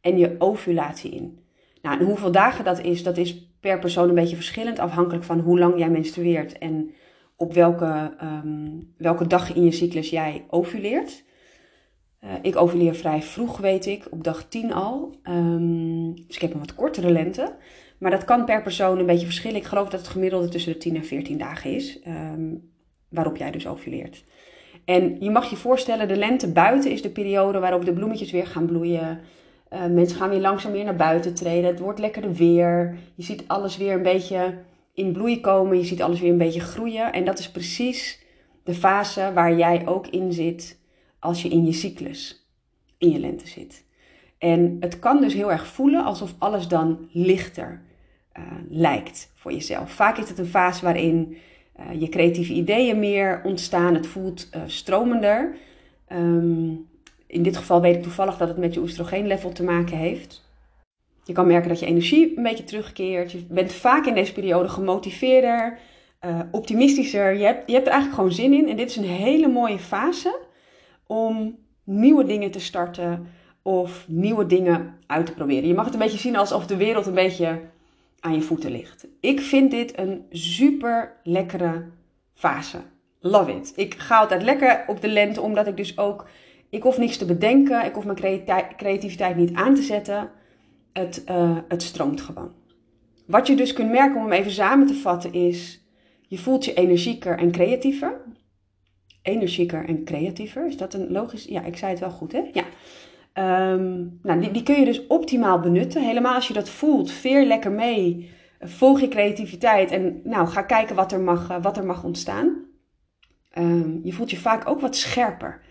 en 0.00 0.18
je 0.18 0.34
ovulatie 0.38 1.10
in. 1.10 1.38
Nou, 1.82 1.98
en 1.98 2.06
hoeveel 2.06 2.32
dagen 2.32 2.64
dat 2.64 2.80
is, 2.80 3.02
dat 3.02 3.16
is 3.16 3.53
per 3.64 3.78
persoon 3.78 4.08
een 4.08 4.14
beetje 4.14 4.36
verschillend, 4.36 4.78
afhankelijk 4.78 5.24
van 5.24 5.40
hoe 5.40 5.58
lang 5.58 5.78
jij 5.78 5.90
menstrueert 5.90 6.58
en 6.58 6.90
op 7.36 7.54
welke, 7.54 8.16
um, 8.22 8.94
welke 8.98 9.26
dag 9.26 9.54
in 9.54 9.64
je 9.64 9.72
cyclus 9.72 10.10
jij 10.10 10.44
ovuleert. 10.48 11.24
Uh, 12.24 12.30
ik 12.42 12.56
ovuleer 12.56 12.94
vrij 12.94 13.22
vroeg, 13.22 13.58
weet 13.58 13.86
ik, 13.86 14.06
op 14.10 14.24
dag 14.24 14.48
10 14.48 14.72
al. 14.72 15.14
Um, 15.28 16.14
dus 16.14 16.34
ik 16.36 16.40
heb 16.40 16.52
een 16.52 16.58
wat 16.58 16.74
kortere 16.74 17.10
lente. 17.10 17.54
Maar 17.98 18.10
dat 18.10 18.24
kan 18.24 18.44
per 18.44 18.62
persoon 18.62 18.98
een 18.98 19.06
beetje 19.06 19.26
verschillen. 19.26 19.56
Ik 19.56 19.64
geloof 19.64 19.88
dat 19.88 20.00
het 20.00 20.08
gemiddelde 20.08 20.48
tussen 20.48 20.72
de 20.72 20.78
10 20.78 20.96
en 20.96 21.04
14 21.04 21.38
dagen 21.38 21.70
is, 21.70 22.00
um, 22.06 22.70
waarop 23.08 23.36
jij 23.36 23.50
dus 23.50 23.66
ovuleert. 23.66 24.24
En 24.84 25.16
je 25.20 25.30
mag 25.30 25.50
je 25.50 25.56
voorstellen, 25.56 26.08
de 26.08 26.16
lente 26.16 26.52
buiten 26.52 26.90
is 26.90 27.02
de 27.02 27.10
periode 27.10 27.58
waarop 27.58 27.84
de 27.84 27.92
bloemetjes 27.92 28.30
weer 28.30 28.46
gaan 28.46 28.66
bloeien. 28.66 29.20
Uh, 29.74 29.86
mensen 29.86 30.18
gaan 30.18 30.28
weer 30.28 30.40
langzaam 30.40 30.72
weer 30.72 30.84
naar 30.84 30.96
buiten 30.96 31.34
treden. 31.34 31.70
Het 31.70 31.78
wordt 31.78 31.98
lekkerder 31.98 32.32
weer. 32.32 32.98
Je 33.14 33.22
ziet 33.22 33.44
alles 33.46 33.76
weer 33.76 33.92
een 33.92 34.02
beetje 34.02 34.54
in 34.92 35.12
bloei 35.12 35.40
komen. 35.40 35.78
Je 35.78 35.84
ziet 35.84 36.02
alles 36.02 36.20
weer 36.20 36.30
een 36.30 36.38
beetje 36.38 36.60
groeien. 36.60 37.12
En 37.12 37.24
dat 37.24 37.38
is 37.38 37.50
precies 37.50 38.22
de 38.64 38.74
fase 38.74 39.30
waar 39.34 39.56
jij 39.56 39.86
ook 39.86 40.06
in 40.06 40.32
zit 40.32 40.78
als 41.18 41.42
je 41.42 41.48
in 41.48 41.64
je 41.64 41.72
cyclus, 41.72 42.48
in 42.98 43.10
je 43.10 43.18
lente 43.18 43.46
zit. 43.46 43.84
En 44.38 44.76
het 44.80 44.98
kan 44.98 45.20
dus 45.20 45.34
heel 45.34 45.50
erg 45.50 45.66
voelen 45.66 46.04
alsof 46.04 46.34
alles 46.38 46.68
dan 46.68 47.08
lichter 47.12 47.82
uh, 48.38 48.42
lijkt 48.68 49.32
voor 49.34 49.52
jezelf. 49.52 49.90
Vaak 49.90 50.18
is 50.18 50.28
het 50.28 50.38
een 50.38 50.46
fase 50.46 50.84
waarin 50.84 51.36
uh, 51.80 52.00
je 52.00 52.08
creatieve 52.08 52.52
ideeën 52.52 52.98
meer 52.98 53.40
ontstaan. 53.44 53.94
Het 53.94 54.06
voelt 54.06 54.48
stromender. 54.66 55.56
Um, 56.12 56.88
in 57.34 57.42
dit 57.42 57.56
geval 57.56 57.80
weet 57.80 57.96
ik 57.96 58.02
toevallig 58.02 58.36
dat 58.36 58.48
het 58.48 58.56
met 58.56 58.74
je 58.74 58.80
oestrogeenlevel 58.80 59.52
te 59.52 59.62
maken 59.62 59.96
heeft. 59.96 60.42
Je 61.24 61.32
kan 61.32 61.46
merken 61.46 61.68
dat 61.68 61.80
je 61.80 61.86
energie 61.86 62.36
een 62.36 62.42
beetje 62.42 62.64
terugkeert. 62.64 63.32
Je 63.32 63.44
bent 63.48 63.72
vaak 63.72 64.06
in 64.06 64.14
deze 64.14 64.32
periode 64.32 64.68
gemotiveerder. 64.68 65.78
uh, 66.24 66.40
optimistischer. 66.50 67.36
Je 67.36 67.44
hebt, 67.44 67.66
je 67.66 67.72
hebt 67.72 67.86
er 67.86 67.92
eigenlijk 67.92 68.14
gewoon 68.14 68.36
zin 68.36 68.52
in. 68.52 68.68
En 68.68 68.76
dit 68.76 68.90
is 68.90 68.96
een 68.96 69.04
hele 69.04 69.48
mooie 69.48 69.78
fase 69.78 70.38
om 71.06 71.58
nieuwe 71.84 72.24
dingen 72.24 72.50
te 72.50 72.60
starten 72.60 73.26
of 73.62 74.04
nieuwe 74.08 74.46
dingen 74.46 74.94
uit 75.06 75.26
te 75.26 75.34
proberen. 75.34 75.68
Je 75.68 75.74
mag 75.74 75.84
het 75.84 75.94
een 75.94 76.00
beetje 76.00 76.18
zien 76.18 76.36
alsof 76.36 76.66
de 76.66 76.76
wereld 76.76 77.06
een 77.06 77.14
beetje 77.14 77.60
aan 78.20 78.34
je 78.34 78.40
voeten 78.40 78.70
ligt. 78.70 79.06
Ik 79.20 79.40
vind 79.40 79.70
dit 79.70 79.98
een 79.98 80.24
super 80.30 81.16
lekkere 81.22 81.84
fase. 82.34 82.78
Love 83.20 83.56
it. 83.56 83.72
Ik 83.76 83.94
ga 83.94 84.18
altijd 84.18 84.42
lekker 84.42 84.84
op 84.86 85.00
de 85.00 85.08
lente, 85.08 85.40
omdat 85.40 85.66
ik 85.66 85.76
dus 85.76 85.98
ook. 85.98 86.26
Ik 86.74 86.82
hoef 86.82 86.98
niets 86.98 87.16
te 87.16 87.24
bedenken. 87.24 87.84
Ik 87.84 87.94
hoef 87.94 88.04
mijn 88.04 88.44
creativiteit 88.76 89.36
niet 89.36 89.54
aan 89.54 89.74
te 89.74 89.82
zetten. 89.82 90.30
Het, 90.92 91.24
uh, 91.30 91.58
het 91.68 91.82
stroomt 91.82 92.20
gewoon. 92.20 92.52
Wat 93.26 93.46
je 93.46 93.56
dus 93.56 93.72
kunt 93.72 93.90
merken 93.90 94.16
om 94.16 94.22
hem 94.22 94.32
even 94.32 94.52
samen 94.52 94.86
te 94.86 94.94
vatten 94.94 95.32
is. 95.32 95.84
Je 96.28 96.38
voelt 96.38 96.64
je 96.64 96.74
energieker 96.74 97.38
en 97.38 97.50
creatiever. 97.50 98.20
Energieker 99.22 99.84
en 99.84 100.04
creatiever. 100.04 100.66
Is 100.66 100.76
dat 100.76 100.94
een 100.94 101.12
logisch? 101.12 101.44
Ja, 101.44 101.64
ik 101.64 101.76
zei 101.76 101.90
het 101.90 102.00
wel 102.00 102.10
goed, 102.10 102.32
hè? 102.32 102.42
Ja. 102.52 102.64
Um, 103.72 104.18
nou, 104.22 104.40
die, 104.40 104.50
die, 104.50 104.62
kun 104.62 104.78
je 104.78 104.84
dus 104.84 105.06
optimaal 105.06 105.60
benutten. 105.60 106.02
Helemaal 106.02 106.34
als 106.34 106.48
je 106.48 106.54
dat 106.54 106.68
voelt, 106.68 107.10
veer 107.10 107.44
lekker 107.44 107.72
mee. 107.72 108.30
Volg 108.60 109.00
je 109.00 109.08
creativiteit 109.08 109.90
en 109.90 110.20
nou, 110.24 110.46
ga 110.46 110.62
kijken 110.62 110.96
wat 110.96 111.12
er 111.12 111.20
mag, 111.20 111.50
eh, 111.50 111.62
wat 111.62 111.76
er 111.76 111.84
mag 111.84 112.04
ontstaan. 112.04 112.64
Um, 113.58 114.00
je 114.02 114.12
voelt 114.12 114.30
je 114.30 114.36
vaak 114.36 114.68
ook 114.68 114.80
wat 114.80 114.96
scherper. 114.96 115.62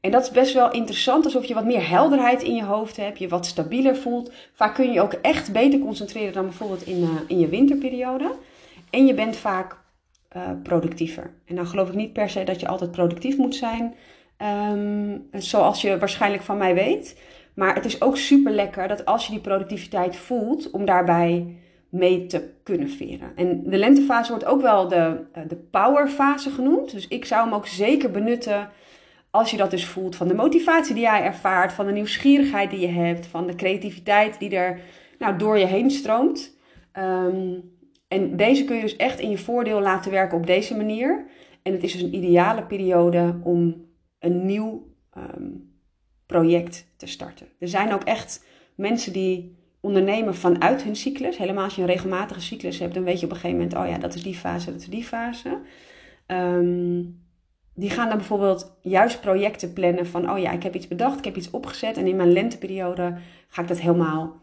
En 0.00 0.10
dat 0.10 0.22
is 0.22 0.30
best 0.30 0.54
wel 0.54 0.70
interessant, 0.70 1.24
alsof 1.24 1.44
je 1.44 1.54
wat 1.54 1.64
meer 1.64 1.88
helderheid 1.88 2.42
in 2.42 2.54
je 2.54 2.64
hoofd 2.64 2.96
hebt, 2.96 3.18
je 3.18 3.28
wat 3.28 3.46
stabieler 3.46 3.96
voelt. 3.96 4.32
Vaak 4.52 4.74
kun 4.74 4.92
je 4.92 5.00
ook 5.00 5.12
echt 5.12 5.52
beter 5.52 5.78
concentreren 5.78 6.32
dan 6.32 6.44
bijvoorbeeld 6.44 6.86
in, 6.86 7.00
uh, 7.00 7.08
in 7.26 7.38
je 7.38 7.48
winterperiode. 7.48 8.32
En 8.90 9.06
je 9.06 9.14
bent 9.14 9.36
vaak 9.36 9.76
uh, 10.36 10.42
productiever. 10.62 11.30
En 11.44 11.56
dan 11.56 11.66
geloof 11.66 11.88
ik 11.88 11.94
niet 11.94 12.12
per 12.12 12.30
se 12.30 12.44
dat 12.44 12.60
je 12.60 12.68
altijd 12.68 12.90
productief 12.90 13.36
moet 13.36 13.54
zijn. 13.54 13.94
Um, 14.72 15.28
zoals 15.32 15.80
je 15.80 15.98
waarschijnlijk 15.98 16.42
van 16.42 16.58
mij 16.58 16.74
weet. 16.74 17.20
Maar 17.54 17.74
het 17.74 17.84
is 17.84 18.02
ook 18.02 18.16
super 18.16 18.52
lekker 18.52 18.88
dat 18.88 19.04
als 19.04 19.26
je 19.26 19.32
die 19.32 19.40
productiviteit 19.40 20.16
voelt, 20.16 20.70
om 20.70 20.84
daarbij 20.84 21.56
mee 21.88 22.26
te 22.26 22.50
kunnen 22.62 22.88
veren. 22.88 23.32
En 23.36 23.62
de 23.64 23.78
lentefase 23.78 24.30
wordt 24.30 24.44
ook 24.44 24.62
wel 24.62 24.88
de, 24.88 25.20
eh, 25.32 25.42
de 25.48 25.56
powerfase 25.56 26.50
genoemd. 26.50 26.90
Dus 26.90 27.08
ik 27.08 27.24
zou 27.24 27.44
hem 27.44 27.54
ook 27.54 27.66
zeker 27.66 28.10
benutten 28.10 28.68
als 29.30 29.50
je 29.50 29.56
dat 29.56 29.70
dus 29.70 29.86
voelt 29.86 30.16
van 30.16 30.28
de 30.28 30.34
motivatie 30.34 30.94
die 30.94 31.02
jij 31.02 31.22
ervaart, 31.22 31.72
van 31.72 31.86
de 31.86 31.92
nieuwsgierigheid 31.92 32.70
die 32.70 32.80
je 32.80 32.88
hebt, 32.88 33.26
van 33.26 33.46
de 33.46 33.54
creativiteit 33.54 34.38
die 34.38 34.56
er 34.56 34.80
nou, 35.18 35.38
door 35.38 35.58
je 35.58 35.66
heen 35.66 35.90
stroomt. 35.90 36.58
Um, 36.98 37.78
en 38.08 38.36
deze 38.36 38.64
kun 38.64 38.76
je 38.76 38.82
dus 38.82 38.96
echt 38.96 39.20
in 39.20 39.30
je 39.30 39.38
voordeel 39.38 39.80
laten 39.80 40.10
werken 40.10 40.38
op 40.38 40.46
deze 40.46 40.76
manier. 40.76 41.26
En 41.62 41.72
het 41.72 41.82
is 41.82 41.92
dus 41.92 42.02
een 42.02 42.14
ideale 42.14 42.62
periode 42.62 43.40
om 43.42 43.84
een 44.18 44.46
nieuw 44.46 44.86
um, 45.16 45.74
project 46.26 46.86
te 46.96 47.06
starten. 47.06 47.46
Er 47.58 47.68
zijn 47.68 47.92
ook 47.92 48.04
echt 48.04 48.44
mensen 48.74 49.12
die 49.12 49.58
ondernemen 49.80 50.34
vanuit 50.34 50.82
hun 50.82 50.96
cyclus. 50.96 51.36
Helemaal 51.36 51.64
als 51.64 51.74
je 51.74 51.80
een 51.80 51.86
regelmatige 51.86 52.40
cyclus 52.40 52.78
hebt, 52.78 52.94
dan 52.94 53.04
weet 53.04 53.20
je 53.20 53.26
op 53.26 53.32
een 53.32 53.38
gegeven 53.38 53.62
moment, 53.62 53.76
oh 53.76 53.88
ja, 53.88 53.98
dat 53.98 54.14
is 54.14 54.22
die 54.22 54.34
fase, 54.34 54.72
dat 54.72 54.80
is 54.80 54.88
die 54.88 55.04
fase. 55.04 55.58
Um, 56.26 57.28
die 57.74 57.90
gaan 57.90 58.08
dan 58.08 58.16
bijvoorbeeld 58.16 58.76
juist 58.80 59.20
projecten 59.20 59.72
plannen 59.72 60.06
van, 60.06 60.30
oh 60.30 60.38
ja, 60.38 60.50
ik 60.50 60.62
heb 60.62 60.74
iets 60.74 60.88
bedacht, 60.88 61.18
ik 61.18 61.24
heb 61.24 61.36
iets 61.36 61.50
opgezet 61.50 61.96
en 61.96 62.06
in 62.06 62.16
mijn 62.16 62.32
lenteperiode 62.32 63.16
ga 63.48 63.62
ik 63.62 63.68
dat 63.68 63.80
helemaal 63.80 64.40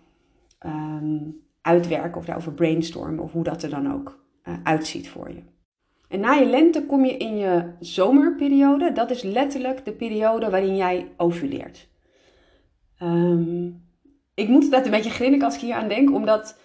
um, 0.66 1.42
uitwerken 1.62 2.18
of 2.18 2.26
daarover 2.26 2.54
brainstormen 2.54 3.24
of 3.24 3.32
hoe 3.32 3.44
dat 3.44 3.64
er 3.64 3.70
dan 3.70 3.94
ook 3.94 4.20
uh, 4.44 4.54
uitziet 4.64 5.10
voor 5.10 5.30
je. 5.30 5.42
En 6.08 6.20
na 6.20 6.34
je 6.34 6.46
lente 6.46 6.86
kom 6.86 7.06
je 7.06 7.18
in 7.18 7.38
je 7.38 7.72
zomerperiode. 7.80 8.92
Dat 8.92 9.12
is 9.12 9.22
letterlijk 9.22 9.86
de 9.86 9.92
periode 9.92 10.50
waarin 10.50 10.76
jij 10.76 11.12
ovuleert. 11.18 11.88
Um, 13.02 13.86
ik 14.34 14.48
moet 14.48 14.64
altijd 14.64 14.86
een 14.86 14.92
beetje 14.92 15.10
grinniken 15.10 15.46
als 15.46 15.56
ik 15.56 15.62
hier 15.62 15.76
aan 15.76 15.88
denk, 15.88 16.14
omdat 16.14 16.60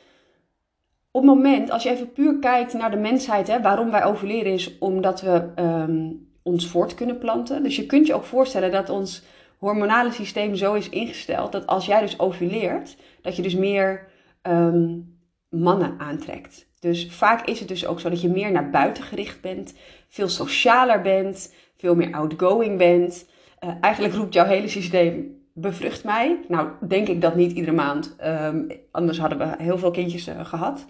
op 1.11 1.23
het 1.23 1.35
moment, 1.35 1.71
als 1.71 1.83
je 1.83 1.91
even 1.91 2.13
puur 2.13 2.39
kijkt 2.39 2.73
naar 2.73 2.91
de 2.91 2.97
mensheid, 2.97 3.47
hè, 3.47 3.61
waarom 3.61 3.91
wij 3.91 4.05
ovuleren 4.05 4.53
is 4.53 4.79
omdat 4.79 5.21
we 5.21 5.53
um, 5.57 6.31
ons 6.43 6.69
voort 6.69 6.95
kunnen 6.95 7.19
planten. 7.19 7.63
Dus 7.63 7.77
je 7.77 7.87
kunt 7.87 8.07
je 8.07 8.15
ook 8.15 8.25
voorstellen 8.25 8.71
dat 8.71 8.89
ons 8.89 9.23
hormonale 9.59 10.13
systeem 10.13 10.55
zo 10.55 10.75
is 10.75 10.89
ingesteld 10.89 11.53
dat 11.53 11.67
als 11.67 11.87
jij 11.87 12.01
dus 12.01 12.19
ovuleert, 12.19 12.97
dat 13.23 13.37
je 13.37 13.43
dus 13.43 13.55
meer 13.55 14.09
um, 14.43 15.17
mannen 15.49 15.95
aantrekt. 15.99 16.71
Dus 16.81 17.07
vaak 17.11 17.47
is 17.47 17.59
het 17.59 17.69
dus 17.69 17.87
ook 17.87 18.01
zo 18.01 18.11
dat 18.11 18.21
je 18.21 18.29
meer 18.29 18.53
naar 18.53 18.71
buiten 18.71 19.05
gericht 19.05 19.41
bent, 19.41 19.75
veel 20.09 20.29
socialer 20.29 21.01
bent, 21.01 21.55
veel 21.77 21.95
meer 21.95 22.13
outgoing 22.13 22.79
bent. 22.79 23.29
Uh, 23.65 23.71
eigenlijk 23.81 24.15
roept 24.15 24.35
jouw 24.35 24.47
hele 24.47 24.69
systeem 24.69 25.41
bevrucht 25.55 26.05
mij. 26.05 26.39
Nou, 26.49 26.69
denk 26.89 27.09
ik 27.09 27.21
dat 27.21 27.35
niet 27.35 27.53
iedere 27.53 27.73
maand. 27.73 28.17
Um, 28.25 28.67
anders 28.91 29.19
hadden 29.19 29.39
we 29.39 29.55
heel 29.59 29.79
veel 29.79 29.91
kindjes 29.91 30.29
uh, 30.29 30.45
gehad. 30.45 30.87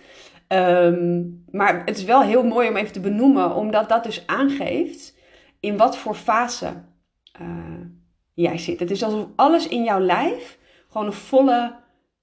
Um, 0.49 1.45
maar 1.51 1.83
het 1.85 1.99
is 1.99 2.05
wel 2.05 2.23
heel 2.23 2.43
mooi 2.43 2.69
om 2.69 2.77
even 2.77 2.93
te 2.93 3.01
benoemen, 3.01 3.55
omdat 3.55 3.89
dat 3.89 4.05
dus 4.05 4.27
aangeeft 4.27 5.21
in 5.63 5.77
wat 5.77 5.97
voor 5.97 6.15
fase 6.15 6.73
uh, 7.41 7.49
jij 8.35 8.59
zit. 8.59 8.81
Het 8.81 8.91
is 8.91 9.03
alsof 9.03 9.27
alles 9.37 9.69
in 9.69 9.85
jouw 9.85 10.01
lijf 10.01 10.59
gewoon 10.89 11.07
een 11.07 11.13
volle 11.13 11.75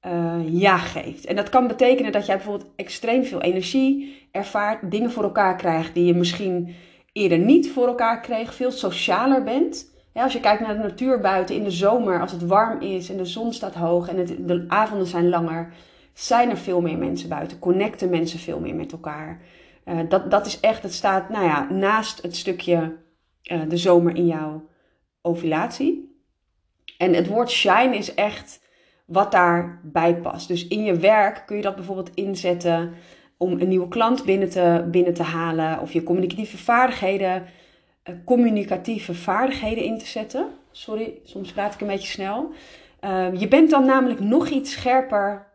uh, 0.06 0.60
ja 0.60 0.78
geeft. 0.78 1.26
En 1.26 1.36
dat 1.36 1.50
kan 1.50 1.68
betekenen 1.68 2.12
dat 2.12 2.26
jij 2.26 2.36
bijvoorbeeld 2.36 2.72
extreem 2.76 3.24
veel 3.24 3.42
energie 3.42 4.28
ervaart, 4.32 4.92
dingen 4.92 5.12
voor 5.12 5.24
elkaar 5.24 5.56
krijgt 5.56 5.94
die 5.94 6.06
je 6.06 6.14
misschien 6.14 6.76
eerder 7.14 7.38
niet 7.38 7.72
voor 7.72 7.88
elkaar 7.88 8.22
kreeg, 8.22 8.54
veel 8.54 8.72
socialer 8.72 9.44
bent. 9.44 9.98
Als 10.14 10.34
je 10.34 10.40
kijkt 10.40 10.62
naar 10.62 10.74
de 10.74 10.84
natuur 10.84 11.20
buiten 11.20 11.56
in 11.56 11.64
de 11.64 11.72
zomer, 11.72 12.22
als 12.22 12.32
het 12.32 12.46
warm 12.46 12.82
is 12.82 13.10
en 13.10 13.18
de 13.18 13.26
zon 13.26 13.54
staat 13.54 13.76
hoog 13.76 14.08
en 14.08 14.46
de 14.46 14.66
avonden 14.68 15.08
zijn 15.08 15.30
langer, 15.30 15.74
zijn 16.14 16.50
er 16.50 16.58
veel 16.58 16.82
meer 16.82 16.98
mensen 16.98 17.30
buiten, 17.30 17.60
connecten 17.60 18.10
mensen 18.10 18.40
veel 18.40 18.60
meer 18.60 18.76
met 18.76 18.92
elkaar. 18.92 19.42
Uh, 19.86 20.00
dat, 20.10 20.32
dat 20.32 20.46
is 20.46 20.60
echt, 20.60 20.84
het 20.84 20.94
staat 20.94 21.30
nou 21.30 21.46
ja, 21.46 21.70
naast 21.70 22.22
het 22.22 22.36
stukje 22.36 22.98
uh, 23.52 23.62
de 23.68 23.78
zomer 23.78 24.16
in 24.16 24.28
jouw 24.28 24.68
ovulatie. 25.22 26.18
En 26.98 27.14
het 27.14 27.28
woord 27.28 27.50
shine 27.50 27.96
is 27.96 28.14
echt 28.14 28.62
wat 29.06 29.32
daarbij 29.32 30.16
past. 30.16 30.48
Dus 30.48 30.68
in 30.68 30.84
je 30.84 30.98
werk 30.98 31.44
kun 31.46 31.56
je 31.56 31.62
dat 31.62 31.76
bijvoorbeeld 31.76 32.14
inzetten 32.14 32.94
om 33.38 33.52
een 33.52 33.68
nieuwe 33.68 33.88
klant 33.88 34.26
binnen 34.26 34.50
te, 34.50 34.88
binnen 34.92 35.14
te 35.14 35.24
halen. 35.24 35.80
Of 35.80 35.94
je 35.94 36.04
communicatieve 36.04 36.58
vaardigheden, 36.58 37.46
uh, 38.10 38.16
communicatieve 38.26 39.14
vaardigheden 39.14 39.84
in 39.84 39.98
te 39.98 40.06
zetten. 40.06 40.48
Sorry, 40.72 41.20
soms 41.24 41.52
praat 41.52 41.74
ik 41.74 41.82
een 41.82 41.88
beetje 41.88 42.08
snel. 42.08 42.52
Uh, 43.04 43.28
je 43.40 43.48
bent 43.48 43.70
dan 43.70 43.86
namelijk 43.86 44.20
nog 44.20 44.50
iets 44.50 44.72
scherper 44.72 45.48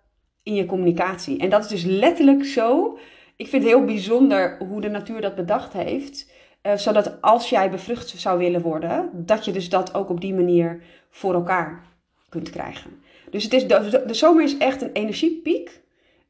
in 0.43 0.55
je 0.55 0.67
communicatie. 0.67 1.39
En 1.39 1.51
dat 1.51 1.65
is 1.65 1.69
dus 1.69 1.85
letterlijk 1.85 2.45
zo. 2.45 2.99
Ik 3.37 3.49
vind 3.49 3.63
het 3.63 3.73
heel 3.73 3.85
bijzonder 3.85 4.57
hoe 4.59 4.81
de 4.81 4.89
natuur 4.89 5.21
dat 5.21 5.35
bedacht 5.35 5.73
heeft. 5.73 6.33
Uh, 6.67 6.77
zodat 6.77 7.23
als 7.23 7.49
jij 7.49 7.71
bevrucht 7.71 8.09
zou 8.09 8.39
willen 8.39 8.63
worden, 8.63 9.11
dat 9.13 9.45
je 9.45 9.53
dus 9.53 9.69
dat 9.69 9.95
ook 9.95 10.09
op 10.09 10.21
die 10.21 10.35
manier 10.35 10.83
voor 11.11 11.35
elkaar 11.35 11.83
kunt 12.29 12.51
krijgen. 12.51 13.03
Dus 13.31 13.45
het 13.45 13.53
is, 13.53 13.67
de, 13.67 14.05
zomer 14.11 14.43
is 14.43 14.57
echt 14.57 14.83
een 14.83 14.93
energiepiek. 14.93 15.81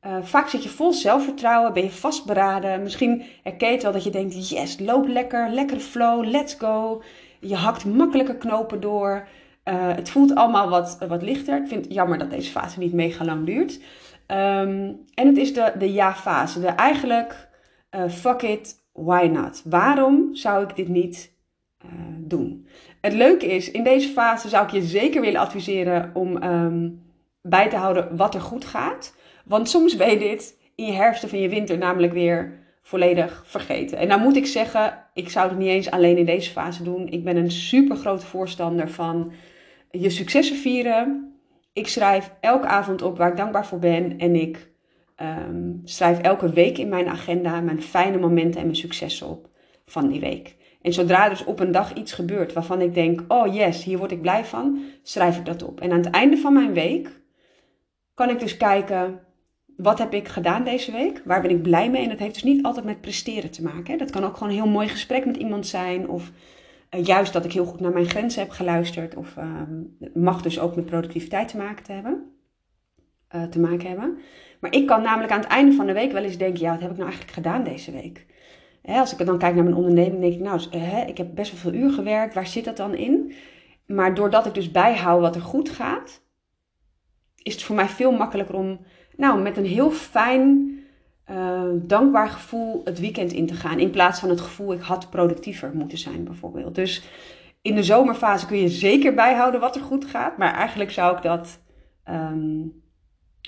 Uh, 0.07 0.17
vaak 0.23 0.49
zit 0.49 0.63
je 0.63 0.69
vol 0.69 0.93
zelfvertrouwen, 0.93 1.73
ben 1.73 1.83
je 1.83 1.91
vastberaden. 1.91 2.83
Misschien 2.83 3.25
herken 3.43 3.73
je 3.73 3.81
wel 3.81 3.93
dat 3.93 4.05
je 4.05 4.11
denkt, 4.11 4.49
yes, 4.49 4.79
loop 4.79 5.09
lekker, 5.09 5.51
lekkere 5.51 5.81
flow, 5.81 6.25
let's 6.25 6.55
go. 6.55 7.03
Je 7.41 7.57
hakt 7.57 7.85
makkelijke 7.85 8.37
knopen 8.37 8.81
door. 8.81 9.29
Uh, 9.65 9.95
het 9.95 10.11
voelt 10.11 10.35
allemaal 10.35 10.69
wat, 10.69 10.99
wat 11.09 11.23
lichter. 11.23 11.57
Ik 11.63 11.69
vind 11.69 11.85
het 11.85 11.95
jammer 11.95 12.19
dat 12.19 12.31
deze 12.31 12.51
fase 12.51 12.79
niet 12.79 12.93
mega 12.93 13.25
lang 13.25 13.47
duurt. 13.47 13.79
Um, 14.27 15.01
en 15.15 15.27
het 15.27 15.37
is 15.37 15.55
de, 15.55 15.73
de 15.79 15.93
ja-fase. 15.93 16.61
De 16.61 16.67
eigenlijk, 16.67 17.49
fuck 18.09 18.43
it, 18.43 18.84
why 18.95 19.31
not? 19.33 19.63
Waarom 19.65 20.35
zou 20.35 20.63
ik 20.63 20.77
dit 20.77 20.89
niet 20.89 21.33
uh, 21.85 21.91
doen? 22.19 22.67
Het 23.01 23.13
leuke 23.13 23.47
is, 23.47 23.71
in 23.71 23.85
deze 23.85 24.09
fase 24.09 24.49
zou 24.49 24.65
ik 24.65 24.73
je 24.73 24.83
zeker 24.83 25.21
willen 25.21 25.41
adviseren 25.41 26.11
om 26.15 26.43
um, 26.43 27.03
bij 27.43 27.69
te 27.69 27.77
houden 27.77 28.17
wat 28.17 28.35
er 28.35 28.41
goed 28.41 28.65
gaat. 28.65 29.15
Want 29.45 29.69
soms 29.69 29.97
ben 29.97 30.11
je 30.11 30.19
dit 30.19 30.59
in 30.75 30.87
je 30.87 30.93
herfst 30.93 31.25
of 31.25 31.33
in 31.33 31.41
je 31.41 31.49
winter 31.49 31.79
namelijk 31.79 32.13
weer 32.13 32.59
volledig 32.83 33.43
vergeten. 33.47 33.99
En 33.99 34.09
dan 34.09 34.21
moet 34.21 34.37
ik 34.37 34.47
zeggen, 34.47 35.05
ik 35.15 35.29
zou 35.29 35.49
het 35.49 35.59
niet 35.59 35.69
eens 35.69 35.91
alleen 35.91 36.17
in 36.17 36.25
deze 36.25 36.51
fase 36.51 36.83
doen. 36.83 37.09
Ik 37.09 37.25
ben 37.25 37.37
een 37.37 37.51
super 37.51 37.97
grote 37.97 38.27
voorstander 38.27 38.91
van 38.91 39.33
je 39.91 40.11
successen 40.11 40.57
vieren. 40.57 41.35
Ik 41.73 41.89
schrijf 41.89 42.31
elke 42.41 42.67
avond 42.67 43.03
op 43.03 43.17
waar 43.17 43.31
ik 43.31 43.37
dankbaar 43.37 43.67
voor 43.67 43.79
ben. 43.79 44.19
En 44.19 44.35
ik 44.35 44.69
um, 45.21 45.81
schrijf 45.85 46.19
elke 46.19 46.53
week 46.53 46.79
in 46.79 46.89
mijn 46.89 47.09
agenda 47.09 47.61
mijn 47.61 47.83
fijne 47.83 48.19
momenten 48.19 48.61
en 48.61 48.67
mijn 48.67 48.79
successen 48.79 49.29
op 49.29 49.49
van 49.87 50.09
die 50.09 50.21
week. 50.21 50.57
En 50.83 50.93
zodra 50.93 51.29
dus 51.29 51.45
op 51.45 51.61
een 51.61 51.73
dag 51.73 51.95
iets 51.95 52.13
gebeurt 52.13 52.53
waarvan 52.53 52.81
ik 52.81 52.95
denk, 52.95 53.25
oh 53.29 53.55
yes, 53.55 53.85
hier 53.85 53.99
word 53.99 54.13
ik 54.13 54.21
blij 54.21 54.45
van, 54.45 54.83
schrijf 55.03 55.39
ik 55.39 55.45
dat 55.45 55.63
op. 55.63 55.81
En 55.81 55.91
aan 55.91 55.99
het 55.99 56.11
einde 56.11 56.37
van 56.37 56.53
mijn 56.53 56.73
week 56.73 57.21
kan 58.15 58.31
ik 58.31 58.41
dus 58.41 58.57
kijken, 58.57 59.21
wat 59.77 59.99
heb 59.99 60.15
ik 60.15 60.29
gedaan 60.29 60.65
deze 60.65 60.93
week? 60.93 61.23
Waar 61.25 61.43
ben 61.43 61.51
ik 61.51 61.63
blij 61.63 61.91
mee? 61.91 62.03
En 62.03 62.09
dat 62.09 62.19
heeft 62.19 62.35
dus 62.35 62.43
niet 62.43 62.65
altijd 62.65 62.85
met 62.85 63.01
presteren 63.01 63.51
te 63.51 63.63
maken. 63.63 63.93
Hè? 63.93 63.97
Dat 63.97 64.11
kan 64.11 64.25
ook 64.25 64.37
gewoon 64.37 64.49
een 64.49 64.59
heel 64.59 64.73
mooi 64.73 64.89
gesprek 64.89 65.27
met 65.27 65.37
iemand 65.37 65.67
zijn. 65.67 66.09
Of 66.09 66.31
uh, 66.95 67.05
juist 67.05 67.33
dat 67.33 67.45
ik 67.45 67.53
heel 67.53 67.65
goed 67.65 67.81
naar 67.81 67.93
mijn 67.93 68.09
grenzen 68.09 68.43
heb 68.43 68.51
geluisterd. 68.51 69.17
Of 69.17 69.35
het 70.01 70.15
mag 70.15 70.43
dus 70.43 70.59
ook 70.59 70.77
met 70.77 70.87
productiviteit 70.87 71.49
te 71.49 71.57
maken, 71.57 71.85
te 71.85 71.93
hebben, 71.93 72.31
uh, 73.35 73.43
te 73.43 73.61
maken 73.61 73.89
hebben. 73.89 74.19
Maar 74.65 74.75
ik 74.75 74.87
kan 74.87 75.03
namelijk 75.03 75.33
aan 75.33 75.41
het 75.41 75.49
einde 75.49 75.73
van 75.73 75.87
de 75.87 75.93
week 75.93 76.13
wel 76.13 76.23
eens 76.23 76.39
denken: 76.39 76.61
ja, 76.61 76.71
wat 76.71 76.81
heb 76.81 76.91
ik 76.91 76.97
nou 76.97 77.09
eigenlijk 77.09 77.37
gedaan 77.37 77.65
deze 77.65 77.93
week? 77.93 78.27
Hè, 78.83 78.99
als 78.99 79.17
ik 79.17 79.27
dan 79.27 79.39
kijk 79.39 79.55
naar 79.55 79.65
mijn 79.65 79.77
onderneming, 79.77 80.21
denk 80.21 80.33
ik: 80.33 80.41
nou, 80.41 80.61
hè, 80.71 81.05
ik 81.05 81.19
heb 81.19 81.35
best 81.35 81.53
wel 81.53 81.61
veel 81.61 81.81
uur 81.81 81.91
gewerkt. 81.91 82.35
Waar 82.35 82.47
zit 82.47 82.65
dat 82.65 82.77
dan 82.77 82.95
in? 82.95 83.33
Maar 83.87 84.15
doordat 84.15 84.47
ik 84.47 84.55
dus 84.55 84.71
bijhoud 84.71 85.21
wat 85.21 85.35
er 85.35 85.41
goed 85.41 85.71
gaat, 85.71 86.23
is 87.43 87.53
het 87.53 87.63
voor 87.63 87.77
mij 87.77 87.89
veel 87.89 88.13
makkelijker 88.13 88.55
om 88.55 88.79
nou, 89.17 89.43
met 89.43 89.57
een 89.57 89.67
heel 89.67 89.91
fijn, 89.91 90.79
uh, 91.31 91.63
dankbaar 91.75 92.29
gevoel 92.29 92.81
het 92.85 93.01
weekend 93.01 93.33
in 93.33 93.47
te 93.47 93.55
gaan. 93.55 93.79
In 93.79 93.91
plaats 93.91 94.21
van 94.21 94.29
het 94.29 94.41
gevoel, 94.41 94.73
ik 94.73 94.83
had 94.83 95.11
productiever 95.11 95.71
moeten 95.75 95.99
zijn 95.99 96.25
bijvoorbeeld. 96.25 96.75
Dus 96.75 97.03
in 97.63 97.75
de 97.75 97.83
zomerfase 97.83 98.47
kun 98.47 98.59
je 98.59 98.69
zeker 98.69 99.15
bijhouden 99.15 99.61
wat 99.61 99.77
er 99.77 99.83
goed 99.83 100.05
gaat. 100.05 100.39
Maar 100.39 100.55
eigenlijk 100.55 100.91
zou 100.91 101.17
ik 101.17 101.23
dat 101.23 101.61
um, 102.09 102.83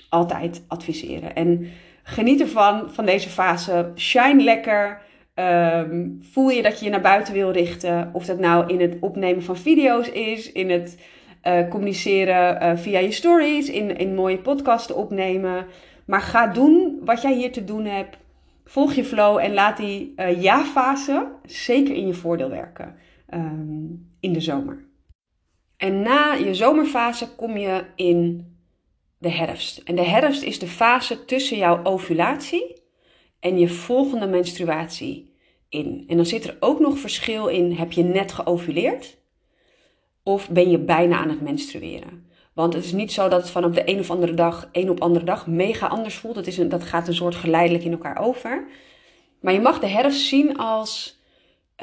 altijd 0.09 0.65
adviseren. 0.67 1.35
En 1.35 1.67
geniet 2.03 2.41
ervan, 2.41 2.89
van 2.91 3.05
deze 3.05 3.29
fase. 3.29 3.91
Shine 3.95 4.43
lekker. 4.43 5.01
Um, 5.35 6.19
voel 6.21 6.49
je 6.49 6.61
dat 6.61 6.79
je 6.79 6.85
je 6.85 6.91
naar 6.91 7.01
buiten 7.01 7.33
wil 7.33 7.51
richten. 7.51 8.09
Of 8.13 8.25
dat 8.25 8.39
nou 8.39 8.67
in 8.73 8.81
het 8.81 8.97
opnemen 8.99 9.43
van 9.43 9.57
video's 9.57 10.07
is, 10.07 10.51
in 10.51 10.69
het 10.69 10.97
uh, 11.43 11.69
communiceren 11.69 12.63
uh, 12.63 12.77
via 12.77 12.99
je 12.99 13.11
stories, 13.11 13.69
in, 13.69 13.97
in 13.97 14.15
mooie 14.15 14.37
podcasten 14.37 14.95
opnemen. 14.95 15.65
Maar 16.05 16.21
ga 16.21 16.47
doen 16.47 16.99
wat 17.05 17.21
jij 17.21 17.33
hier 17.33 17.51
te 17.51 17.63
doen 17.63 17.85
hebt. 17.85 18.17
Volg 18.65 18.93
je 18.93 19.03
flow 19.03 19.37
en 19.37 19.53
laat 19.53 19.77
die 19.77 20.13
uh, 20.15 20.41
ja-fase 20.41 21.27
zeker 21.45 21.95
in 21.95 22.07
je 22.07 22.13
voordeel 22.13 22.49
werken 22.49 22.95
um, 23.33 24.09
in 24.19 24.33
de 24.33 24.41
zomer. 24.41 24.85
En 25.77 26.01
na 26.01 26.33
je 26.33 26.53
zomerfase 26.53 27.35
kom 27.35 27.57
je 27.57 27.83
in 27.95 28.45
de 29.17 29.29
herfst. 29.29 29.77
En 29.77 29.95
de 29.95 30.05
herfst 30.05 30.41
is 30.41 30.59
de 30.59 30.67
fase 30.67 31.25
tussen 31.25 31.57
jouw 31.57 31.83
ovulatie 31.83 32.81
en 33.39 33.59
je 33.59 33.69
volgende 33.69 34.27
menstruatie 34.27 35.35
in. 35.69 36.03
En 36.07 36.15
dan 36.15 36.25
zit 36.25 36.47
er 36.47 36.57
ook 36.59 36.79
nog 36.79 36.97
verschil 36.97 37.47
in: 37.47 37.71
heb 37.71 37.91
je 37.91 38.03
net 38.03 38.31
geovuleerd? 38.31 39.17
Of 40.23 40.49
ben 40.49 40.69
je 40.69 40.79
bijna 40.79 41.17
aan 41.17 41.29
het 41.29 41.41
menstrueren? 41.41 42.25
Want 42.53 42.73
het 42.73 42.83
is 42.83 42.91
niet 42.91 43.11
zo 43.11 43.27
dat 43.27 43.41
het 43.41 43.49
van 43.49 43.65
op 43.65 43.73
de 43.73 43.89
een 43.89 43.99
of 43.99 44.11
andere 44.11 44.33
dag, 44.33 44.69
een 44.71 44.89
op 44.89 45.01
andere 45.01 45.25
dag, 45.25 45.47
mega 45.47 45.87
anders 45.87 46.15
voelt. 46.15 46.35
Het 46.35 46.47
is 46.47 46.57
een, 46.57 46.69
dat 46.69 46.83
gaat 46.83 47.07
een 47.07 47.15
soort 47.15 47.35
geleidelijk 47.35 47.83
in 47.83 47.91
elkaar 47.91 48.19
over. 48.19 48.67
Maar 49.41 49.53
je 49.53 49.59
mag 49.59 49.79
de 49.79 49.87
herfst 49.87 50.27
zien 50.27 50.57
als, 50.57 51.21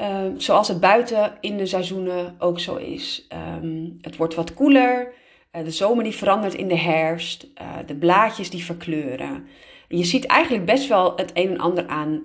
uh, 0.01 0.21
zoals 0.37 0.67
het 0.67 0.79
buiten 0.79 1.37
in 1.41 1.57
de 1.57 1.65
seizoenen 1.65 2.35
ook 2.39 2.59
zo 2.59 2.75
is. 2.75 3.27
Um, 3.63 3.97
het 4.01 4.15
wordt 4.15 4.35
wat 4.35 4.53
koeler. 4.53 5.13
Uh, 5.55 5.63
de 5.63 5.71
zomer 5.71 6.03
die 6.03 6.15
verandert 6.15 6.53
in 6.53 6.67
de 6.67 6.77
herfst. 6.77 7.47
Uh, 7.61 7.67
de 7.85 7.95
blaadjes 7.95 8.49
die 8.49 8.63
verkleuren. 8.63 9.47
Je 9.87 10.03
ziet 10.03 10.25
eigenlijk 10.25 10.65
best 10.65 10.87
wel 10.87 11.15
het 11.15 11.31
een 11.33 11.49
en 11.49 11.59
ander 11.59 11.87
aan 11.87 12.21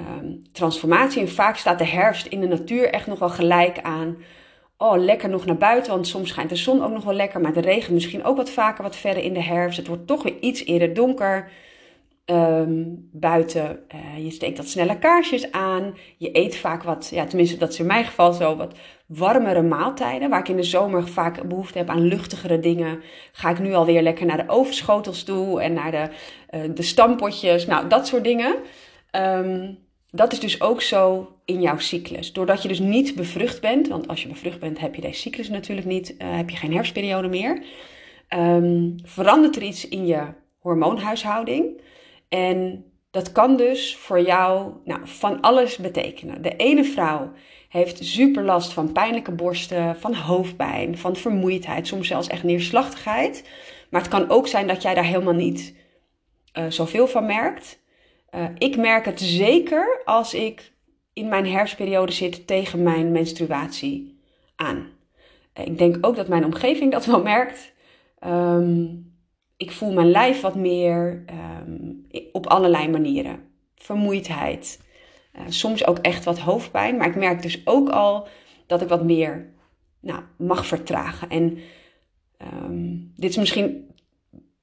um, 0.00 0.42
transformatie. 0.52 1.20
En 1.20 1.28
vaak 1.28 1.56
staat 1.56 1.78
de 1.78 1.86
herfst 1.86 2.26
in 2.26 2.40
de 2.40 2.46
natuur 2.46 2.90
echt 2.90 3.06
nog 3.06 3.18
wel 3.18 3.30
gelijk 3.30 3.80
aan 3.80 4.16
oh, 4.76 4.98
lekker 4.98 5.28
nog 5.28 5.46
naar 5.46 5.56
buiten, 5.56 5.92
want 5.92 6.06
soms 6.06 6.28
schijnt 6.28 6.50
de 6.50 6.56
zon 6.56 6.82
ook 6.82 6.92
nog 6.92 7.04
wel 7.04 7.14
lekker, 7.14 7.40
maar 7.40 7.52
de 7.52 7.60
regen 7.60 7.94
misschien 7.94 8.24
ook 8.24 8.36
wat 8.36 8.50
vaker, 8.50 8.82
wat 8.82 8.96
verder 8.96 9.22
in 9.22 9.34
de 9.34 9.42
herfst. 9.42 9.78
Het 9.78 9.86
wordt 9.86 10.06
toch 10.06 10.22
weer 10.22 10.38
iets 10.40 10.64
eerder 10.64 10.94
donker 10.94 11.50
um, 12.24 13.08
buiten. 13.12 13.84
Uh, 13.94 14.24
je 14.24 14.30
steekt 14.30 14.56
wat 14.56 14.68
sneller 14.68 14.98
kaarsjes 14.98 15.52
aan. 15.52 15.96
Je 16.16 16.28
eet 16.32 16.56
vaak 16.56 16.82
wat, 16.82 17.08
ja, 17.12 17.26
tenminste 17.26 17.56
dat 17.56 17.72
is 17.72 17.78
in 17.78 17.86
mijn 17.86 18.04
geval 18.04 18.32
zo, 18.32 18.56
wat 18.56 18.74
warmere 19.06 19.62
maaltijden. 19.62 20.30
Waar 20.30 20.40
ik 20.40 20.48
in 20.48 20.56
de 20.56 20.62
zomer 20.62 21.08
vaak 21.08 21.48
behoefte 21.48 21.78
heb 21.78 21.88
aan 21.88 22.06
luchtigere 22.06 22.60
dingen, 22.60 23.02
ga 23.32 23.50
ik 23.50 23.58
nu 23.58 23.74
alweer 23.74 24.02
lekker 24.02 24.26
naar 24.26 24.46
de 24.46 24.52
overschotels 24.52 25.22
toe 25.22 25.62
en 25.62 25.72
naar 25.72 25.90
de, 25.90 26.08
uh, 26.50 26.74
de 26.74 26.82
stampotjes. 26.82 27.66
Nou, 27.66 27.88
dat 27.88 28.06
soort 28.06 28.24
dingen. 28.24 28.56
Um, 29.12 29.78
dat 30.10 30.32
is 30.32 30.40
dus 30.40 30.60
ook 30.60 30.82
zo 30.82 31.32
in 31.44 31.60
jouw 31.60 31.78
cyclus. 31.78 32.32
Doordat 32.32 32.62
je 32.62 32.68
dus 32.68 32.78
niet 32.78 33.14
bevrucht 33.14 33.60
bent, 33.60 33.88
want 33.88 34.08
als 34.08 34.22
je 34.22 34.28
bevrucht 34.28 34.60
bent 34.60 34.78
heb 34.78 34.94
je 34.94 35.00
deze 35.00 35.20
cyclus 35.20 35.48
natuurlijk 35.48 35.86
niet, 35.86 36.14
uh, 36.18 36.36
heb 36.36 36.50
je 36.50 36.56
geen 36.56 36.72
herfstperiode 36.72 37.28
meer, 37.28 37.62
um, 38.28 38.94
verandert 39.02 39.56
er 39.56 39.62
iets 39.62 39.88
in 39.88 40.06
je 40.06 40.22
hormoonhuishouding. 40.58 41.80
En 42.28 42.84
dat 43.10 43.32
kan 43.32 43.56
dus 43.56 43.96
voor 43.96 44.20
jou 44.20 44.72
nou, 44.84 45.00
van 45.04 45.40
alles 45.40 45.76
betekenen. 45.76 46.42
De 46.42 46.56
ene 46.56 46.84
vrouw 46.84 47.32
heeft 47.68 48.04
super 48.04 48.42
last 48.42 48.72
van 48.72 48.92
pijnlijke 48.92 49.32
borsten, 49.32 49.96
van 49.96 50.14
hoofdpijn, 50.14 50.98
van 50.98 51.16
vermoeidheid, 51.16 51.86
soms 51.86 52.08
zelfs 52.08 52.28
echt 52.28 52.42
neerslachtigheid. 52.42 53.48
Maar 53.90 54.00
het 54.00 54.10
kan 54.10 54.30
ook 54.30 54.48
zijn 54.48 54.66
dat 54.66 54.82
jij 54.82 54.94
daar 54.94 55.04
helemaal 55.04 55.34
niet 55.34 55.74
uh, 56.58 56.64
zoveel 56.68 57.06
van 57.06 57.26
merkt. 57.26 57.78
Uh, 58.34 58.44
ik 58.58 58.76
merk 58.76 59.04
het 59.04 59.20
zeker 59.20 60.02
als 60.04 60.34
ik 60.34 60.72
in 61.12 61.28
mijn 61.28 61.46
herfstperiode 61.46 62.12
zit 62.12 62.46
tegen 62.46 62.82
mijn 62.82 63.12
menstruatie 63.12 64.20
aan. 64.56 64.88
Uh, 65.58 65.66
ik 65.66 65.78
denk 65.78 65.96
ook 66.00 66.16
dat 66.16 66.28
mijn 66.28 66.44
omgeving 66.44 66.92
dat 66.92 67.06
wel 67.06 67.22
merkt. 67.22 67.74
Um, 68.26 69.14
ik 69.56 69.70
voel 69.70 69.92
mijn 69.92 70.10
lijf 70.10 70.40
wat 70.40 70.54
meer 70.54 71.24
um, 71.60 72.06
op 72.32 72.46
allerlei 72.46 72.88
manieren. 72.88 73.40
Vermoeidheid, 73.76 74.80
uh, 75.38 75.42
soms 75.48 75.86
ook 75.86 75.98
echt 75.98 76.24
wat 76.24 76.38
hoofdpijn. 76.38 76.96
Maar 76.96 77.08
ik 77.08 77.16
merk 77.16 77.42
dus 77.42 77.66
ook 77.66 77.88
al 77.88 78.28
dat 78.66 78.82
ik 78.82 78.88
wat 78.88 79.04
meer 79.04 79.54
nou, 80.00 80.22
mag 80.38 80.66
vertragen. 80.66 81.28
En 81.28 81.58
um, 82.62 83.12
dit 83.16 83.30
is 83.30 83.36
misschien 83.36 83.90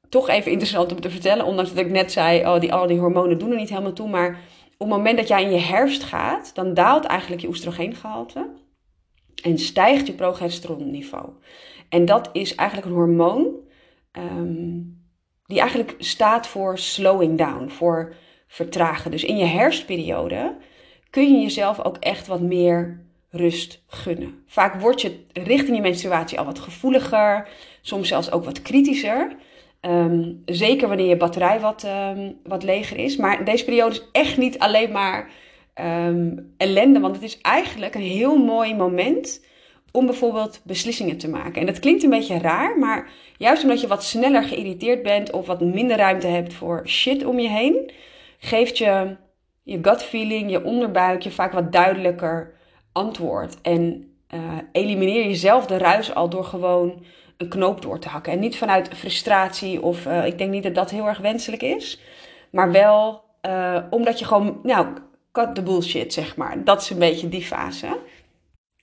toch 0.09 0.29
even 0.29 0.51
interessant 0.51 0.91
om 0.91 1.01
te 1.01 1.09
vertellen. 1.09 1.45
Ondanks 1.45 1.73
dat 1.73 1.85
ik 1.85 1.91
net 1.91 2.11
zei, 2.11 2.45
oh, 2.45 2.59
die, 2.59 2.73
al 2.73 2.87
die 2.87 2.99
hormonen 2.99 3.37
doen 3.37 3.51
er 3.51 3.57
niet 3.57 3.69
helemaal 3.69 3.93
toe. 3.93 4.09
Maar 4.09 4.29
op 4.77 4.89
het 4.89 4.97
moment 4.97 5.17
dat 5.17 5.27
jij 5.27 5.43
in 5.43 5.51
je 5.51 5.59
herfst 5.59 6.03
gaat, 6.03 6.55
dan 6.55 6.73
daalt 6.73 7.05
eigenlijk 7.05 7.41
je 7.41 7.47
oestrogeengehalte. 7.47 8.49
En 9.43 9.57
stijgt 9.57 10.07
je 10.07 10.13
progesteronniveau. 10.13 11.29
En 11.89 12.05
dat 12.05 12.29
is 12.33 12.55
eigenlijk 12.55 12.89
een 12.89 12.95
hormoon 12.95 13.47
um, 14.11 15.01
die 15.45 15.59
eigenlijk 15.59 15.95
staat 15.97 16.47
voor 16.47 16.77
slowing 16.77 17.37
down, 17.37 17.69
voor 17.69 18.15
vertragen. 18.53 19.11
Dus 19.11 19.23
in 19.23 19.37
je 19.37 19.45
herfstperiode 19.45 20.55
kun 21.09 21.33
je 21.33 21.41
jezelf 21.41 21.83
ook 21.83 21.97
echt 21.97 22.27
wat 22.27 22.41
meer 22.41 22.99
rust 23.29 23.83
gunnen. 23.87 24.43
Vaak 24.47 24.81
word 24.81 25.01
je 25.01 25.19
richting 25.33 25.75
je 25.75 25.81
menstruatie 25.81 26.39
al 26.39 26.45
wat 26.45 26.59
gevoeliger, 26.59 27.47
soms 27.81 28.07
zelfs 28.07 28.31
ook 28.31 28.45
wat 28.45 28.61
kritischer. 28.61 29.35
Um, 29.81 30.41
zeker 30.45 30.87
wanneer 30.87 31.07
je 31.07 31.17
batterij 31.17 31.59
wat, 31.59 31.83
um, 31.83 32.39
wat 32.43 32.63
leger 32.63 32.97
is. 32.97 33.15
Maar 33.15 33.45
deze 33.45 33.65
periode 33.65 33.95
is 33.95 34.03
echt 34.11 34.37
niet 34.37 34.59
alleen 34.59 34.91
maar 34.91 35.29
um, 35.81 36.53
ellende. 36.57 36.99
Want 36.99 37.15
het 37.15 37.23
is 37.23 37.41
eigenlijk 37.41 37.95
een 37.95 38.01
heel 38.01 38.37
mooi 38.37 38.75
moment 38.75 39.45
om 39.91 40.05
bijvoorbeeld 40.05 40.61
beslissingen 40.63 41.17
te 41.17 41.29
maken. 41.29 41.61
En 41.61 41.65
dat 41.65 41.79
klinkt 41.79 42.03
een 42.03 42.09
beetje 42.09 42.37
raar, 42.37 42.79
maar 42.79 43.09
juist 43.37 43.63
omdat 43.63 43.81
je 43.81 43.87
wat 43.87 44.03
sneller 44.03 44.43
geïrriteerd 44.43 45.03
bent 45.03 45.31
of 45.31 45.45
wat 45.45 45.61
minder 45.61 45.97
ruimte 45.97 46.27
hebt 46.27 46.53
voor 46.53 46.81
shit 46.85 47.25
om 47.25 47.39
je 47.39 47.49
heen, 47.49 47.91
geeft 48.43 48.77
je 48.77 49.15
je 49.63 49.79
gut 49.81 50.03
feeling, 50.03 50.51
je 50.51 50.63
onderbuik 50.63 51.21
je 51.21 51.31
vaak 51.31 51.53
wat 51.53 51.71
duidelijker 51.71 52.53
antwoord. 52.91 53.61
En 53.61 54.13
uh, 54.33 54.41
elimineer 54.71 55.23
jezelf 55.23 55.65
de 55.65 55.77
ruis 55.77 56.15
al 56.15 56.29
door 56.29 56.43
gewoon 56.43 57.05
een 57.37 57.47
knoop 57.47 57.81
door 57.81 57.99
te 57.99 58.09
hakken. 58.09 58.33
En 58.33 58.39
niet 58.39 58.57
vanuit 58.57 58.89
frustratie 58.95 59.81
of 59.81 60.05
uh, 60.05 60.25
ik 60.25 60.37
denk 60.37 60.51
niet 60.51 60.63
dat 60.63 60.75
dat 60.75 60.89
heel 60.89 61.07
erg 61.07 61.17
wenselijk 61.17 61.61
is. 61.61 62.01
Maar 62.51 62.71
wel 62.71 63.23
uh, 63.45 63.77
omdat 63.89 64.19
je 64.19 64.25
gewoon, 64.25 64.59
nou, 64.63 64.87
cut 65.31 65.55
the 65.55 65.63
bullshit, 65.63 66.13
zeg 66.13 66.35
maar. 66.35 66.63
Dat 66.63 66.81
is 66.81 66.89
een 66.89 66.99
beetje 66.99 67.29
die 67.29 67.45
fase. 67.45 67.97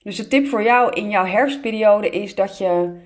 Dus 0.03 0.15
de 0.15 0.27
tip 0.27 0.47
voor 0.47 0.63
jou 0.63 0.93
in 0.93 1.09
jouw 1.09 1.25
herfstperiode 1.25 2.09
is 2.09 2.35
dat 2.35 2.57
je, 2.57 2.99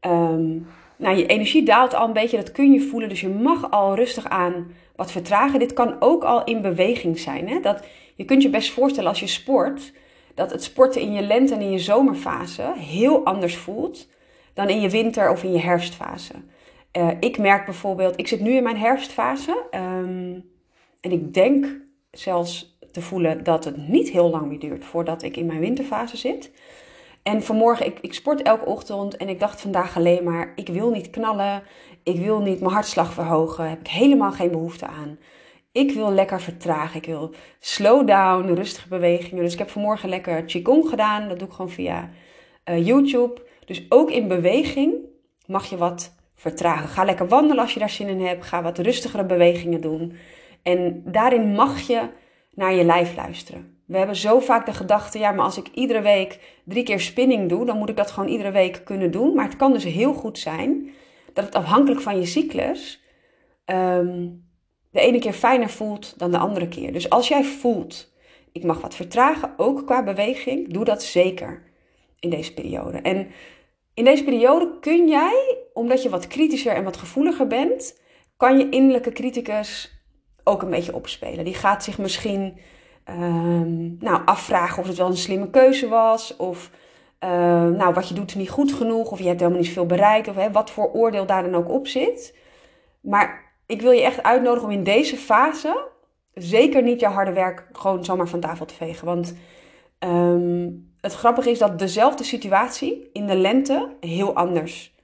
um, 0.00 0.66
nou, 0.96 1.16
je 1.16 1.26
energie 1.26 1.64
daalt 1.64 1.94
al 1.94 2.06
een 2.06 2.12
beetje. 2.12 2.36
Dat 2.36 2.52
kun 2.52 2.72
je 2.72 2.80
voelen. 2.80 3.08
Dus 3.08 3.20
je 3.20 3.28
mag 3.28 3.70
al 3.70 3.94
rustig 3.94 4.28
aan 4.28 4.66
wat 4.96 5.12
vertragen. 5.12 5.58
Dit 5.58 5.72
kan 5.72 5.96
ook 5.98 6.24
al 6.24 6.44
in 6.44 6.60
beweging 6.60 7.18
zijn. 7.18 7.48
Hè? 7.48 7.60
Dat, 7.60 7.86
je 8.14 8.24
kunt 8.24 8.42
je 8.42 8.50
best 8.50 8.70
voorstellen 8.70 9.08
als 9.08 9.20
je 9.20 9.26
sport, 9.26 9.92
dat 10.34 10.50
het 10.50 10.62
sporten 10.62 11.00
in 11.00 11.12
je 11.12 11.22
lente 11.22 11.54
en 11.54 11.60
in 11.60 11.70
je 11.70 11.78
zomerfase 11.78 12.72
heel 12.76 13.24
anders 13.24 13.56
voelt 13.56 14.08
dan 14.54 14.68
in 14.68 14.80
je 14.80 14.90
winter 14.90 15.30
of 15.30 15.42
in 15.42 15.52
je 15.52 15.60
herfstfase. 15.60 16.34
Uh, 16.98 17.08
ik 17.20 17.38
merk 17.38 17.64
bijvoorbeeld, 17.64 18.18
ik 18.18 18.28
zit 18.28 18.40
nu 18.40 18.52
in 18.52 18.62
mijn 18.62 18.76
herfstfase 18.76 19.64
um, 19.70 20.50
en 21.00 21.12
ik 21.12 21.34
denk 21.34 21.66
zelfs 22.10 22.78
te 22.92 23.00
voelen 23.00 23.44
dat 23.44 23.64
het 23.64 23.88
niet 23.88 24.10
heel 24.10 24.30
lang 24.30 24.46
meer 24.46 24.58
duurt 24.58 24.84
voordat 24.84 25.22
ik 25.22 25.36
in 25.36 25.46
mijn 25.46 25.60
winterfase 25.60 26.16
zit. 26.16 26.50
En 27.22 27.42
vanmorgen, 27.42 27.86
ik, 27.86 27.98
ik 28.00 28.14
sport 28.14 28.42
elke 28.42 28.64
ochtend 28.64 29.16
en 29.16 29.28
ik 29.28 29.40
dacht 29.40 29.60
vandaag 29.60 29.96
alleen 29.96 30.24
maar, 30.24 30.52
ik 30.56 30.68
wil 30.68 30.90
niet 30.90 31.10
knallen, 31.10 31.62
ik 32.02 32.16
wil 32.16 32.40
niet 32.40 32.60
mijn 32.60 32.72
hartslag 32.72 33.12
verhogen, 33.12 33.68
heb 33.68 33.80
ik 33.80 33.88
helemaal 33.88 34.32
geen 34.32 34.50
behoefte 34.50 34.86
aan. 34.86 35.18
Ik 35.72 35.92
wil 35.92 36.12
lekker 36.12 36.40
vertragen, 36.40 36.96
ik 36.96 37.06
wil 37.06 37.34
slow 37.58 38.06
down, 38.06 38.52
rustige 38.52 38.88
bewegingen. 38.88 39.42
Dus 39.42 39.52
ik 39.52 39.58
heb 39.58 39.70
vanmorgen 39.70 40.08
lekker 40.08 40.44
Qigong 40.44 40.88
gedaan, 40.88 41.28
dat 41.28 41.38
doe 41.38 41.48
ik 41.48 41.54
gewoon 41.54 41.70
via 41.70 42.10
uh, 42.64 42.86
YouTube. 42.86 43.42
Dus 43.64 43.86
ook 43.88 44.10
in 44.10 44.28
beweging 44.28 44.94
mag 45.46 45.70
je 45.70 45.76
wat 45.76 46.14
vertragen. 46.34 46.88
Ga 46.88 47.04
lekker 47.04 47.28
wandelen 47.28 47.62
als 47.62 47.74
je 47.74 47.80
daar 47.80 47.90
zin 47.90 48.08
in 48.08 48.26
hebt, 48.26 48.44
ga 48.44 48.62
wat 48.62 48.78
rustigere 48.78 49.24
bewegingen 49.24 49.80
doen. 49.80 50.16
En 50.62 51.02
daarin 51.04 51.52
mag 51.52 51.80
je 51.80 52.08
naar 52.54 52.74
je 52.74 52.84
lijf 52.84 53.16
luisteren. 53.16 53.71
We 53.86 53.98
hebben 53.98 54.16
zo 54.16 54.40
vaak 54.40 54.66
de 54.66 54.72
gedachte, 54.72 55.18
ja, 55.18 55.32
maar 55.32 55.44
als 55.44 55.56
ik 55.56 55.68
iedere 55.74 56.00
week 56.00 56.60
drie 56.64 56.82
keer 56.82 57.00
spinning 57.00 57.48
doe, 57.48 57.64
dan 57.64 57.78
moet 57.78 57.88
ik 57.88 57.96
dat 57.96 58.10
gewoon 58.10 58.28
iedere 58.28 58.50
week 58.50 58.80
kunnen 58.84 59.10
doen. 59.10 59.34
Maar 59.34 59.44
het 59.44 59.56
kan 59.56 59.72
dus 59.72 59.84
heel 59.84 60.14
goed 60.14 60.38
zijn 60.38 60.90
dat 61.32 61.44
het 61.44 61.54
afhankelijk 61.54 62.00
van 62.00 62.18
je 62.18 62.26
cyclus 62.26 63.02
ehm, 63.64 64.28
de 64.90 65.00
ene 65.00 65.18
keer 65.18 65.32
fijner 65.32 65.70
voelt 65.70 66.18
dan 66.18 66.30
de 66.30 66.38
andere 66.38 66.68
keer. 66.68 66.92
Dus 66.92 67.10
als 67.10 67.28
jij 67.28 67.44
voelt, 67.44 68.12
ik 68.52 68.64
mag 68.64 68.80
wat 68.80 68.94
vertragen, 68.94 69.54
ook 69.56 69.86
qua 69.86 70.02
beweging, 70.04 70.72
doe 70.72 70.84
dat 70.84 71.02
zeker 71.02 71.62
in 72.18 72.30
deze 72.30 72.54
periode. 72.54 72.98
En 72.98 73.30
in 73.94 74.04
deze 74.04 74.24
periode 74.24 74.78
kun 74.80 75.08
jij, 75.08 75.58
omdat 75.72 76.02
je 76.02 76.08
wat 76.08 76.26
kritischer 76.26 76.72
en 76.72 76.84
wat 76.84 76.96
gevoeliger 76.96 77.46
bent, 77.46 78.00
kan 78.36 78.58
je 78.58 78.68
innerlijke 78.68 79.12
criticus 79.12 80.00
ook 80.44 80.62
een 80.62 80.70
beetje 80.70 80.94
opspelen. 80.94 81.44
Die 81.44 81.54
gaat 81.54 81.84
zich 81.84 81.98
misschien 81.98 82.58
um, 83.08 83.96
nou, 84.00 84.22
afvragen 84.24 84.82
of 84.82 84.88
het 84.88 84.96
wel 84.96 85.06
een 85.06 85.16
slimme 85.16 85.50
keuze 85.50 85.88
was. 85.88 86.36
Of 86.36 86.70
uh, 87.24 87.30
nou, 87.68 87.94
wat 87.94 88.08
je 88.08 88.14
doet 88.14 88.34
niet 88.34 88.50
goed 88.50 88.72
genoeg. 88.72 89.10
Of 89.10 89.18
je 89.18 89.26
hebt 89.26 89.40
helemaal 89.40 89.60
niet 89.60 89.72
veel 89.72 89.86
bereikt. 89.86 90.28
Of 90.28 90.34
hè, 90.34 90.50
wat 90.50 90.70
voor 90.70 90.92
oordeel 90.92 91.26
daar 91.26 91.42
dan 91.42 91.54
ook 91.54 91.70
op 91.70 91.86
zit. 91.86 92.34
Maar 93.00 93.52
ik 93.66 93.82
wil 93.82 93.90
je 93.90 94.02
echt 94.02 94.22
uitnodigen 94.22 94.68
om 94.68 94.74
in 94.74 94.84
deze 94.84 95.16
fase 95.16 95.90
zeker 96.34 96.82
niet 96.82 97.00
je 97.00 97.06
harde 97.06 97.32
werk 97.32 97.68
gewoon 97.72 98.04
zomaar 98.04 98.28
van 98.28 98.40
tafel 98.40 98.66
te 98.66 98.74
vegen. 98.74 99.06
Want 99.06 99.34
um, 99.98 100.94
het 101.00 101.12
grappige 101.12 101.50
is 101.50 101.58
dat 101.58 101.78
dezelfde 101.78 102.24
situatie 102.24 103.10
in 103.12 103.26
de 103.26 103.36
lente 103.36 103.96
heel 104.00 104.34
anders 104.34 104.94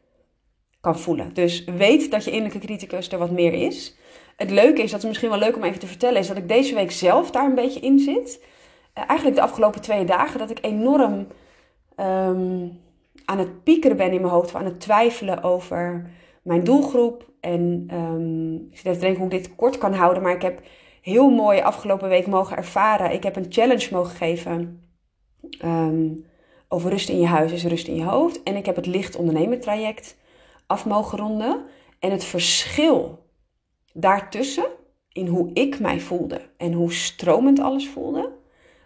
kan 0.81 0.99
voelen. 0.99 1.35
Dus 1.35 1.65
weet 1.65 2.11
dat 2.11 2.25
je 2.25 2.31
innerlijke 2.31 2.67
criticus 2.67 3.13
er 3.13 3.19
wat 3.19 3.31
meer 3.31 3.53
is 3.53 3.97
het 4.39 4.51
leuke 4.51 4.83
is, 4.83 4.91
dat 4.91 5.01
is 5.01 5.07
misschien 5.07 5.29
wel 5.29 5.39
leuk 5.39 5.57
om 5.57 5.63
even 5.63 5.79
te 5.79 5.87
vertellen, 5.87 6.21
is 6.21 6.29
dat 6.29 6.37
ik 6.37 6.49
deze 6.49 6.75
week 6.75 6.91
zelf 6.91 7.31
daar 7.31 7.45
een 7.45 7.55
beetje 7.55 7.81
in 7.81 7.99
zit. 7.99 8.45
Uh, 8.99 9.05
eigenlijk 9.07 9.37
de 9.37 9.43
afgelopen 9.43 9.81
twee 9.81 10.05
dagen 10.05 10.39
dat 10.39 10.51
ik 10.51 10.59
enorm 10.65 11.27
um, 11.97 12.81
aan 13.25 13.39
het 13.39 13.65
piekeren 13.65 13.97
ben 13.97 14.13
in 14.13 14.21
mijn 14.21 14.33
hoofd, 14.33 14.55
aan 14.55 14.65
het 14.65 14.81
twijfelen 14.81 15.43
over 15.43 16.11
mijn 16.43 16.65
doelgroep. 16.65 17.31
En 17.41 17.89
um, 17.93 18.69
ik 18.71 18.77
zit 18.77 18.87
even 18.87 18.99
te 18.99 19.05
denken 19.07 19.23
hoe 19.23 19.33
ik 19.33 19.43
dit 19.43 19.55
kort 19.55 19.79
kan 19.79 19.95
houden, 19.95 20.23
maar 20.23 20.35
ik 20.35 20.43
heb 20.43 20.61
heel 21.03 21.31
mooi 21.31 21.61
afgelopen 21.61 22.09
week 22.09 22.27
mogen 22.27 22.57
ervaren. 22.57 23.13
Ik 23.13 23.23
heb 23.23 23.37
een 23.37 23.47
challenge 23.49 23.89
mogen 23.91 24.17
geven 24.17 24.83
um, 25.65 26.25
over 26.69 26.91
rust 26.91 27.09
in 27.09 27.21
je 27.21 27.27
huis 27.27 27.53
is 27.53 27.65
rust 27.65 27.89
in 27.89 27.97
je 27.97 28.05
hoofd. 28.05 28.43
En 28.43 28.57
ik 28.57 28.67
heb 28.67 28.77
het 28.77 28.87
licht 28.87 29.17
ondernemen 29.17 29.61
traject 29.61 30.17
af 30.67 30.87
mogen 30.87 31.19
ronden. 31.19 31.65
En 31.99 32.11
het 32.11 32.25
verschil 32.25 33.27
daartussen, 34.01 34.67
in 35.13 35.27
hoe 35.27 35.51
ik 35.53 35.81
mij 35.81 36.01
voelde 36.01 36.41
en 36.57 36.73
hoe 36.73 36.93
stromend 36.93 37.61
alles 37.61 37.89
voelde, 37.89 38.33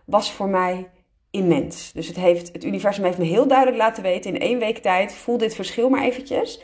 was 0.05 0.33
voor 0.33 0.49
mij 0.49 0.91
immens. 1.31 1.93
Dus 1.93 2.07
het, 2.07 2.17
heeft, 2.17 2.53
het 2.53 2.65
universum 2.65 3.05
heeft 3.05 3.19
me 3.19 3.25
heel 3.25 3.47
duidelijk 3.47 3.79
laten 3.79 4.03
weten 4.03 4.35
in 4.35 4.41
één 4.41 4.59
week 4.59 4.79
tijd, 4.79 5.15
voel 5.15 5.39
dit 5.39 5.55
verschil 5.55 5.89
maar 5.89 6.03
eventjes. 6.03 6.63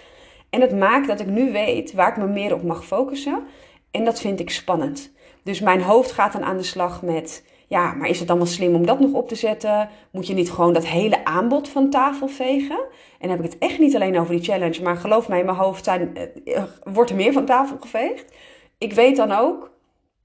En 0.50 0.60
het 0.60 0.78
maakt 0.78 1.06
dat 1.06 1.20
ik 1.20 1.26
nu 1.26 1.52
weet 1.52 1.92
waar 1.92 2.08
ik 2.08 2.16
me 2.16 2.26
meer 2.26 2.54
op 2.54 2.62
mag 2.62 2.86
focussen. 2.86 3.42
En 3.90 4.04
dat 4.04 4.20
vind 4.20 4.40
ik 4.40 4.50
spannend. 4.50 5.12
Dus 5.42 5.60
mijn 5.60 5.82
hoofd 5.82 6.12
gaat 6.12 6.32
dan 6.32 6.44
aan 6.44 6.56
de 6.56 6.62
slag 6.62 7.02
met, 7.02 7.44
ja, 7.68 7.94
maar 7.94 8.08
is 8.08 8.18
het 8.18 8.28
dan 8.28 8.36
wel 8.36 8.46
slim 8.46 8.74
om 8.74 8.86
dat 8.86 9.00
nog 9.00 9.12
op 9.12 9.28
te 9.28 9.34
zetten? 9.34 9.88
Moet 10.10 10.26
je 10.26 10.34
niet 10.34 10.50
gewoon 10.50 10.72
dat 10.72 10.86
hele 10.86 11.24
aanbod 11.24 11.68
van 11.68 11.90
tafel 11.90 12.28
vegen? 12.28 12.78
En 13.18 13.28
dan 13.28 13.30
heb 13.30 13.38
ik 13.38 13.52
het 13.52 13.58
echt 13.58 13.78
niet 13.78 13.94
alleen 13.94 14.18
over 14.18 14.34
die 14.34 14.44
challenge, 14.44 14.82
maar 14.82 14.96
geloof 14.96 15.28
mij, 15.28 15.38
in 15.38 15.44
mijn 15.44 15.56
hoofd 15.56 15.84
zijn, 15.84 16.12
uh, 16.44 16.62
wordt 16.84 17.10
er 17.10 17.16
meer 17.16 17.32
van 17.32 17.44
tafel 17.44 17.76
geveegd. 17.80 18.34
Ik 18.78 18.92
weet 18.92 19.16
dan 19.16 19.32
ook, 19.32 19.70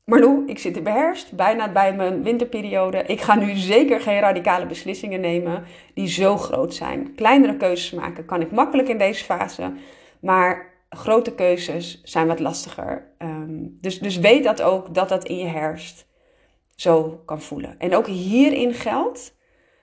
Marlou, 0.06 0.44
ik 0.46 0.60
zit 0.60 0.78
in 0.78 0.84
beherfst, 0.84 1.36
bijna 1.36 1.72
bij 1.72 1.96
mijn 1.96 2.24
winterperiode. 2.24 3.04
Ik 3.06 3.22
ga 3.22 3.36
nu 3.36 3.56
zeker 3.56 4.02
geen 4.02 4.20
radicale 4.20 4.66
beslissingen 4.66 5.22
nemen 5.22 5.64
die 5.94 6.08
zo 6.08 6.38
groot 6.38 6.74
zijn. 6.74 7.16
Kleinere 7.16 7.58
keuzes 7.58 7.92
maken 7.92 8.26
kan 8.26 8.42
ik 8.42 8.52
makkelijk 8.52 8.88
in 8.88 8.98
deze 8.98 9.24
fase, 9.24 9.72
maar 10.20 10.72
grote 10.90 11.36
keuzes 11.36 12.02
zijn 12.04 12.28
wat 12.28 12.40
lastiger. 12.40 13.12
Um, 13.20 13.78
dus, 13.82 14.00
dus 14.00 14.18
weet 14.18 14.44
dat 14.44 14.62
ook, 14.62 14.94
dat 14.94 15.10
dat 15.10 15.24
in 15.24 15.38
je 15.38 15.46
herfst 15.48 16.12
zo 16.76 17.22
kan 17.26 17.42
voelen. 17.42 17.76
En 17.80 17.96
ook 17.96 18.08
hierin 18.08 18.74
geldt, 18.74 19.36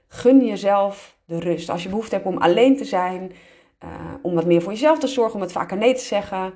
gun 0.08 0.44
jezelf 0.44 1.16
de 1.24 1.38
rust. 1.38 1.68
Als 1.68 1.82
je 1.82 1.88
behoefte 1.88 2.14
hebt 2.14 2.26
om 2.26 2.38
alleen 2.38 2.76
te 2.76 2.84
zijn, 2.84 3.32
uh, 3.84 3.90
om 4.22 4.34
wat 4.34 4.46
meer 4.46 4.62
voor 4.62 4.72
jezelf 4.72 4.98
te 4.98 5.06
zorgen, 5.06 5.34
om 5.34 5.40
het 5.40 5.52
vaker 5.52 5.76
nee 5.76 5.94
te 5.94 6.04
zeggen, 6.04 6.52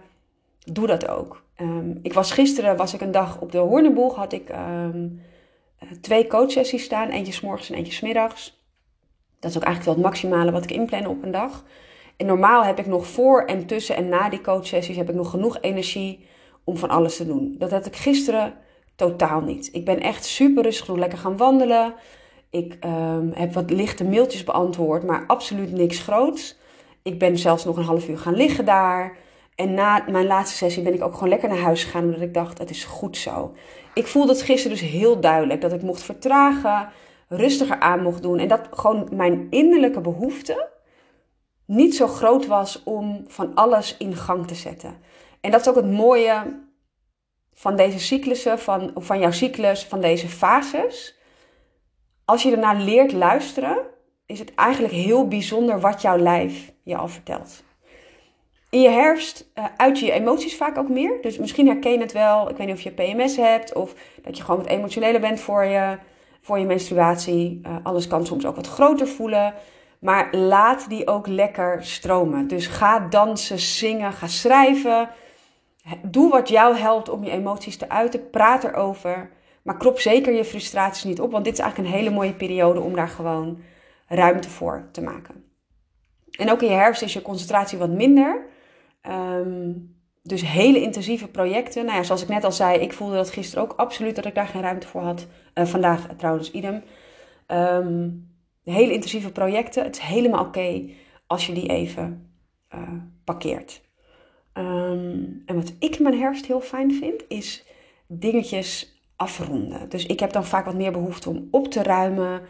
doe 0.72 0.86
dat 0.86 1.08
ook. 1.08 1.42
Um, 1.60 1.98
ik 2.02 2.12
was 2.12 2.30
gisteren, 2.30 2.76
was 2.76 2.94
ik 2.94 3.00
een 3.00 3.10
dag 3.10 3.40
op 3.40 3.52
de 3.52 3.58
Hoornenboeg, 3.58 4.14
had 4.14 4.32
ik 4.32 4.48
um, 4.48 5.22
twee 6.00 6.26
coachsessies 6.26 6.84
staan. 6.84 7.08
Eentje 7.08 7.32
s 7.32 7.40
morgens 7.40 7.70
en 7.70 7.76
eentje 7.76 7.92
s 7.92 8.00
middags. 8.00 8.62
Dat 9.40 9.50
is 9.50 9.56
ook 9.56 9.64
eigenlijk 9.64 9.96
wel 9.96 10.04
het 10.04 10.12
maximale 10.12 10.52
wat 10.52 10.64
ik 10.64 10.70
inplan 10.70 11.06
op 11.06 11.22
een 11.22 11.30
dag. 11.30 11.64
En 12.16 12.26
normaal 12.26 12.64
heb 12.64 12.78
ik 12.78 12.86
nog 12.86 13.06
voor 13.06 13.44
en 13.44 13.66
tussen 13.66 13.96
en 13.96 14.08
na 14.08 14.28
die 14.28 14.40
coachsessies 14.40 14.96
heb 14.96 15.08
ik 15.08 15.14
nog 15.14 15.30
genoeg 15.30 15.58
energie 15.60 16.26
om 16.64 16.76
van 16.76 16.88
alles 16.88 17.16
te 17.16 17.26
doen. 17.26 17.54
Dat 17.58 17.70
had 17.70 17.86
ik 17.86 17.96
gisteren 17.96 18.54
totaal 18.96 19.40
niet. 19.40 19.68
Ik 19.72 19.84
ben 19.84 20.00
echt 20.00 20.24
super 20.24 20.62
rustig, 20.62 20.94
lekker 20.94 21.18
gaan 21.18 21.36
wandelen. 21.36 21.94
Ik 22.50 22.76
um, 22.84 23.32
heb 23.34 23.52
wat 23.54 23.70
lichte 23.70 24.04
mailtjes 24.04 24.44
beantwoord, 24.44 25.04
maar 25.04 25.24
absoluut 25.26 25.72
niks 25.72 25.98
groots. 25.98 26.58
Ik 27.02 27.18
ben 27.18 27.38
zelfs 27.38 27.64
nog 27.64 27.76
een 27.76 27.84
half 27.84 28.08
uur 28.08 28.18
gaan 28.18 28.34
liggen 28.34 28.64
daar. 28.64 29.16
En 29.54 29.74
na 29.74 30.04
mijn 30.08 30.26
laatste 30.26 30.56
sessie 30.56 30.82
ben 30.82 30.94
ik 30.94 31.02
ook 31.02 31.14
gewoon 31.14 31.28
lekker 31.28 31.48
naar 31.48 31.58
huis 31.58 31.84
gegaan, 31.84 32.04
omdat 32.04 32.20
ik 32.20 32.34
dacht, 32.34 32.58
het 32.58 32.70
is 32.70 32.84
goed 32.84 33.16
zo. 33.16 33.54
Ik 33.94 34.06
voelde 34.06 34.32
het 34.32 34.42
gisteren 34.42 34.78
dus 34.78 34.88
heel 34.88 35.20
duidelijk, 35.20 35.60
dat 35.60 35.72
ik 35.72 35.82
mocht 35.82 36.02
vertragen, 36.02 36.88
rustiger 37.28 37.80
aan 37.80 38.02
mocht 38.02 38.22
doen. 38.22 38.38
En 38.38 38.48
dat 38.48 38.68
gewoon 38.70 39.08
mijn 39.12 39.46
innerlijke 39.50 40.00
behoefte 40.00 40.68
niet 41.66 41.96
zo 41.96 42.06
groot 42.06 42.46
was 42.46 42.82
om 42.84 43.24
van 43.26 43.54
alles 43.54 43.96
in 43.96 44.16
gang 44.16 44.46
te 44.46 44.54
zetten. 44.54 44.96
En 45.40 45.50
dat 45.50 45.60
is 45.60 45.68
ook 45.68 45.76
het 45.76 45.90
mooie 45.90 46.62
van 47.54 47.76
deze 47.76 47.98
cyclussen, 47.98 48.58
van, 48.58 48.90
van 48.94 49.18
jouw 49.18 49.30
cyclus, 49.30 49.84
van 49.84 50.00
deze 50.00 50.28
fases. 50.28 51.18
Als 52.24 52.42
je 52.42 52.50
ernaar 52.50 52.76
leert 52.76 53.12
luisteren, 53.12 53.78
is 54.26 54.38
het 54.38 54.54
eigenlijk 54.54 54.94
heel 54.94 55.28
bijzonder 55.28 55.80
wat 55.80 56.02
jouw 56.02 56.18
lijf 56.18 56.72
je 56.82 56.96
al 56.96 57.08
vertelt. 57.08 57.62
In 58.70 58.80
je 58.80 58.88
herfst 58.88 59.50
uh, 59.54 59.64
uit 59.76 59.98
je 59.98 60.12
emoties 60.12 60.56
vaak 60.56 60.78
ook 60.78 60.88
meer. 60.88 61.18
Dus 61.20 61.38
misschien 61.38 61.66
herken 61.66 61.92
je 61.92 61.98
het 61.98 62.12
wel. 62.12 62.50
Ik 62.50 62.56
weet 62.56 62.66
niet 62.66 62.76
of 62.76 62.82
je 62.82 62.90
PMS 62.90 63.36
hebt 63.36 63.74
of 63.74 63.94
dat 64.22 64.36
je 64.36 64.44
gewoon 64.44 64.60
wat 64.60 64.70
emotioneler 64.70 65.20
bent 65.20 65.40
voor 65.40 65.64
je, 65.64 65.98
voor 66.40 66.58
je 66.58 66.66
menstruatie. 66.66 67.60
Uh, 67.66 67.76
alles 67.82 68.06
kan 68.06 68.26
soms 68.26 68.46
ook 68.46 68.56
wat 68.56 68.66
groter 68.66 69.08
voelen. 69.08 69.54
Maar 69.98 70.34
laat 70.34 70.88
die 70.88 71.06
ook 71.06 71.26
lekker 71.26 71.84
stromen. 71.84 72.48
Dus 72.48 72.66
ga 72.66 72.98
dansen, 72.98 73.58
zingen, 73.58 74.12
ga 74.12 74.26
schrijven. 74.26 75.08
Doe 76.02 76.30
wat 76.30 76.48
jou 76.48 76.76
helpt 76.76 77.08
om 77.08 77.24
je 77.24 77.30
emoties 77.30 77.76
te 77.76 77.88
uiten. 77.88 78.30
Praat 78.30 78.64
erover. 78.64 79.30
Maar 79.62 79.76
krop 79.76 79.98
zeker 79.98 80.32
je 80.32 80.44
frustraties 80.44 81.04
niet 81.04 81.20
op. 81.20 81.32
Want 81.32 81.44
dit 81.44 81.52
is 81.52 81.58
eigenlijk 81.58 81.90
een 81.90 81.98
hele 81.98 82.14
mooie 82.14 82.34
periode 82.34 82.80
om 82.80 82.94
daar 82.94 83.08
gewoon 83.08 83.58
ruimte 84.06 84.50
voor 84.50 84.88
te 84.92 85.02
maken. 85.02 85.44
En 86.30 86.50
ook 86.50 86.62
in 86.62 86.68
je 86.68 86.74
herfst 86.74 87.02
is 87.02 87.12
je 87.12 87.22
concentratie 87.22 87.78
wat 87.78 87.90
minder. 87.90 88.46
Um, 89.08 89.96
dus 90.22 90.42
hele 90.42 90.80
intensieve 90.80 91.28
projecten. 91.28 91.84
Nou 91.84 91.96
ja, 91.96 92.02
zoals 92.02 92.22
ik 92.22 92.28
net 92.28 92.44
al 92.44 92.52
zei, 92.52 92.78
ik 92.78 92.92
voelde 92.92 93.14
dat 93.14 93.30
gisteren 93.30 93.64
ook 93.64 93.72
absoluut 93.76 94.16
dat 94.16 94.24
ik 94.24 94.34
daar 94.34 94.46
geen 94.46 94.62
ruimte 94.62 94.86
voor 94.86 95.02
had. 95.02 95.26
Uh, 95.54 95.64
vandaag 95.64 96.08
trouwens, 96.16 96.50
idem. 96.50 96.82
Um, 97.48 98.28
hele 98.64 98.92
intensieve 98.92 99.32
projecten. 99.32 99.84
Het 99.84 99.96
is 99.96 100.02
helemaal 100.02 100.44
oké 100.44 100.90
als 101.26 101.46
je 101.46 101.52
die 101.52 101.68
even 101.68 102.30
uh, 102.74 102.80
parkeert. 103.24 103.82
Um, 104.58 105.42
en 105.46 105.54
wat 105.54 105.72
ik 105.78 105.96
in 105.96 106.02
mijn 106.02 106.18
herfst 106.18 106.46
heel 106.46 106.60
fijn 106.60 106.94
vind, 106.94 107.24
is 107.28 107.64
dingetjes 108.06 109.02
afronden. 109.16 109.88
Dus 109.88 110.06
ik 110.06 110.20
heb 110.20 110.32
dan 110.32 110.44
vaak 110.44 110.64
wat 110.64 110.74
meer 110.74 110.92
behoefte 110.92 111.30
om 111.30 111.48
op 111.50 111.68
te 111.68 111.82
ruimen. 111.82 112.42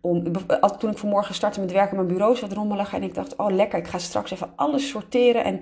Om, 0.00 0.32
toen 0.78 0.90
ik 0.90 0.98
vanmorgen 0.98 1.34
startte 1.34 1.60
met 1.60 1.72
werken, 1.72 1.96
mijn 1.96 2.08
bureau 2.08 2.40
wat 2.40 2.52
rommelig. 2.52 2.92
En 2.92 3.02
ik 3.02 3.14
dacht, 3.14 3.36
oh 3.36 3.50
lekker, 3.50 3.78
ik 3.78 3.86
ga 3.86 3.98
straks 3.98 4.30
even 4.30 4.52
alles 4.56 4.88
sorteren. 4.88 5.44
En 5.44 5.60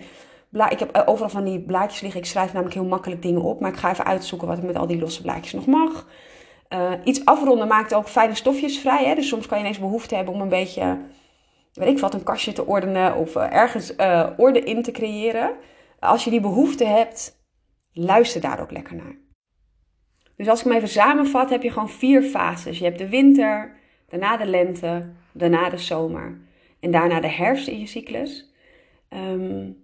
Bla 0.48 0.70
ik 0.70 0.78
heb 0.78 0.90
eh, 0.90 1.02
overal 1.06 1.28
van 1.28 1.44
die 1.44 1.60
blaadjes 1.60 2.00
liggen. 2.00 2.20
Ik 2.20 2.26
schrijf 2.26 2.52
namelijk 2.52 2.74
heel 2.74 2.84
makkelijk 2.84 3.22
dingen 3.22 3.42
op. 3.42 3.60
Maar 3.60 3.70
ik 3.70 3.78
ga 3.78 3.90
even 3.90 4.04
uitzoeken 4.04 4.48
wat 4.48 4.58
ik 4.58 4.64
met 4.64 4.76
al 4.76 4.86
die 4.86 4.98
losse 4.98 5.22
blaadjes 5.22 5.52
nog 5.52 5.66
mag. 5.66 6.06
Uh, 6.72 6.92
iets 7.04 7.24
afronden 7.24 7.68
maakt 7.68 7.94
ook 7.94 8.08
fijne 8.08 8.34
stofjes 8.34 8.78
vrij. 8.78 9.04
Hè? 9.04 9.14
Dus 9.14 9.28
soms 9.28 9.46
kan 9.46 9.58
je 9.58 9.64
ineens 9.64 9.78
behoefte 9.78 10.14
hebben 10.14 10.34
om 10.34 10.40
een 10.40 10.48
beetje 10.48 10.98
weet 11.72 11.88
ik 11.88 11.98
wat, 11.98 12.14
een 12.14 12.22
kastje 12.22 12.52
te 12.52 12.66
ordenen 12.66 13.16
of 13.16 13.36
eh, 13.36 13.52
ergens 13.52 13.94
orde 14.36 14.62
in 14.62 14.82
te 14.82 14.90
creëren. 14.90 15.50
Als 15.98 16.24
je 16.24 16.30
die 16.30 16.40
behoefte 16.40 16.84
hebt, 16.84 17.36
luister 17.92 18.40
daar 18.40 18.60
ook 18.60 18.70
lekker 18.70 18.96
naar. 18.96 19.16
Dus 20.36 20.48
als 20.48 20.60
ik 20.60 20.66
me 20.66 20.74
even 20.74 20.88
samenvat, 20.88 21.50
heb 21.50 21.62
je 21.62 21.70
gewoon 21.70 21.90
vier 21.90 22.22
fases. 22.22 22.78
Je 22.78 22.84
hebt 22.84 22.98
de 22.98 23.08
winter, 23.08 23.76
daarna 24.08 24.36
de 24.36 24.46
lente, 24.46 25.12
daarna 25.32 25.68
de 25.70 25.78
zomer 25.78 26.40
en 26.80 26.90
daarna 26.90 27.20
de 27.20 27.28
herfst 27.28 27.68
in 27.68 27.80
je 27.80 27.86
cyclus. 27.86 28.52
Um, 29.10 29.76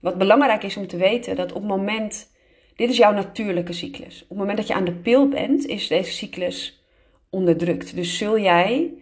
wat 0.00 0.18
belangrijk 0.18 0.62
is 0.62 0.76
om 0.76 0.86
te 0.86 0.96
weten, 0.96 1.36
dat 1.36 1.52
op 1.52 1.62
het 1.62 1.70
moment, 1.70 2.30
dit 2.76 2.90
is 2.90 2.96
jouw 2.96 3.12
natuurlijke 3.12 3.72
cyclus. 3.72 4.22
Op 4.22 4.28
het 4.28 4.38
moment 4.38 4.56
dat 4.56 4.66
je 4.66 4.74
aan 4.74 4.84
de 4.84 4.94
pil 4.94 5.28
bent, 5.28 5.66
is 5.66 5.86
deze 5.86 6.12
cyclus 6.12 6.82
onderdrukt. 7.30 7.94
Dus 7.94 8.18
zul 8.18 8.38
jij 8.38 8.92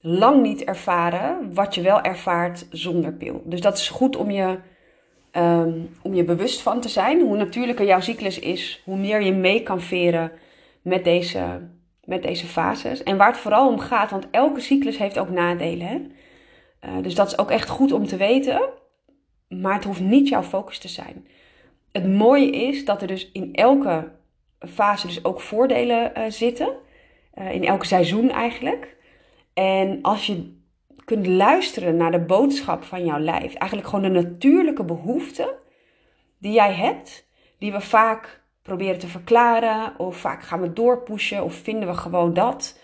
lang 0.00 0.42
niet 0.42 0.64
ervaren 0.64 1.54
wat 1.54 1.74
je 1.74 1.80
wel 1.80 2.00
ervaart 2.00 2.66
zonder 2.70 3.12
pil. 3.12 3.42
Dus 3.44 3.60
dat 3.60 3.78
is 3.78 3.88
goed 3.88 4.16
om 4.16 4.30
je, 4.30 4.58
um, 5.32 5.96
om 6.02 6.14
je 6.14 6.24
bewust 6.24 6.60
van 6.60 6.80
te 6.80 6.88
zijn. 6.88 7.20
Hoe 7.20 7.36
natuurlijker 7.36 7.86
jouw 7.86 8.00
cyclus 8.00 8.38
is, 8.38 8.82
hoe 8.84 8.96
meer 8.96 9.22
je 9.22 9.32
mee 9.32 9.62
kan 9.62 9.80
veren 9.80 10.32
met 10.82 11.04
deze, 11.04 11.68
met 12.04 12.22
deze 12.22 12.46
fases. 12.46 13.02
En 13.02 13.16
waar 13.16 13.28
het 13.30 13.40
vooral 13.40 13.68
om 13.68 13.78
gaat, 13.78 14.10
want 14.10 14.26
elke 14.30 14.60
cyclus 14.60 14.98
heeft 14.98 15.18
ook 15.18 15.30
nadelen. 15.30 15.86
Hè? 15.86 15.98
Uh, 16.88 17.02
dus 17.02 17.14
dat 17.14 17.26
is 17.26 17.38
ook 17.38 17.50
echt 17.50 17.68
goed 17.68 17.92
om 17.92 18.06
te 18.06 18.16
weten. 18.16 18.60
Maar 19.48 19.74
het 19.74 19.84
hoeft 19.84 20.00
niet 20.00 20.28
jouw 20.28 20.42
focus 20.42 20.78
te 20.78 20.88
zijn. 20.88 21.26
Het 21.92 22.08
mooie 22.08 22.50
is 22.50 22.84
dat 22.84 23.00
er 23.00 23.06
dus 23.06 23.30
in 23.32 23.54
elke 23.54 24.08
fase 24.68 25.06
dus 25.06 25.24
ook 25.24 25.40
voordelen 25.40 26.12
uh, 26.16 26.24
zitten. 26.28 26.68
Uh, 27.38 27.54
in 27.54 27.64
elk 27.64 27.84
seizoen 27.84 28.30
eigenlijk. 28.30 28.96
En 29.54 29.98
als 30.02 30.26
je 30.26 30.58
kunt 31.10 31.26
luisteren 31.26 31.96
naar 31.96 32.10
de 32.10 32.20
boodschap 32.20 32.84
van 32.84 33.04
jouw 33.04 33.18
lijf, 33.18 33.54
eigenlijk 33.54 33.88
gewoon 33.90 34.12
de 34.12 34.20
natuurlijke 34.20 34.84
behoeften 34.84 35.48
die 36.38 36.52
jij 36.52 36.72
hebt, 36.72 37.28
die 37.58 37.72
we 37.72 37.80
vaak 37.80 38.42
proberen 38.62 38.98
te 38.98 39.06
verklaren, 39.06 39.98
of 39.98 40.16
vaak 40.16 40.42
gaan 40.42 40.60
we 40.60 40.72
doorpushen, 40.72 41.44
of 41.44 41.54
vinden 41.54 41.88
we 41.88 41.94
gewoon 41.94 42.34
dat. 42.34 42.80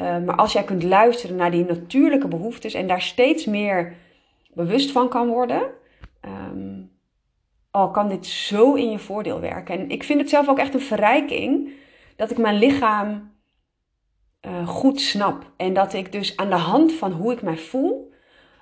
Uh, 0.00 0.18
maar 0.18 0.36
als 0.36 0.52
jij 0.52 0.64
kunt 0.64 0.82
luisteren 0.82 1.36
naar 1.36 1.50
die 1.50 1.64
natuurlijke 1.64 2.28
behoeftes 2.28 2.74
en 2.74 2.86
daar 2.86 3.02
steeds 3.02 3.46
meer 3.46 3.96
bewust 4.54 4.92
van 4.92 5.08
kan 5.08 5.28
worden, 5.28 5.62
um, 6.50 6.90
oh, 7.72 7.92
kan 7.92 8.08
dit 8.08 8.26
zo 8.26 8.74
in 8.74 8.90
je 8.90 8.98
voordeel 8.98 9.40
werken. 9.40 9.78
En 9.78 9.90
ik 9.90 10.04
vind 10.04 10.20
het 10.20 10.30
zelf 10.30 10.48
ook 10.48 10.58
echt 10.58 10.74
een 10.74 10.80
verrijking 10.80 11.72
dat 12.16 12.30
ik 12.30 12.38
mijn 12.38 12.58
lichaam 12.58 13.36
uh, 14.48 14.68
goed 14.68 15.00
snap. 15.00 15.52
En 15.56 15.72
dat 15.72 15.92
ik 15.92 16.12
dus 16.12 16.36
aan 16.36 16.48
de 16.48 16.56
hand 16.56 16.92
van 16.92 17.12
hoe 17.12 17.32
ik 17.32 17.42
mij 17.42 17.56
voel 17.56 18.12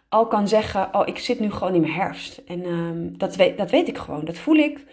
al 0.08 0.26
kan 0.26 0.48
zeggen: 0.48 0.88
Oh, 0.94 1.06
ik 1.06 1.18
zit 1.18 1.40
nu 1.40 1.50
gewoon 1.50 1.74
in 1.74 1.80
mijn 1.80 1.92
herfst. 1.92 2.42
En 2.46 2.66
um, 2.66 3.18
dat, 3.18 3.36
weet, 3.36 3.58
dat 3.58 3.70
weet 3.70 3.88
ik 3.88 3.98
gewoon, 3.98 4.24
dat 4.24 4.38
voel 4.38 4.56
ik. 4.56 4.84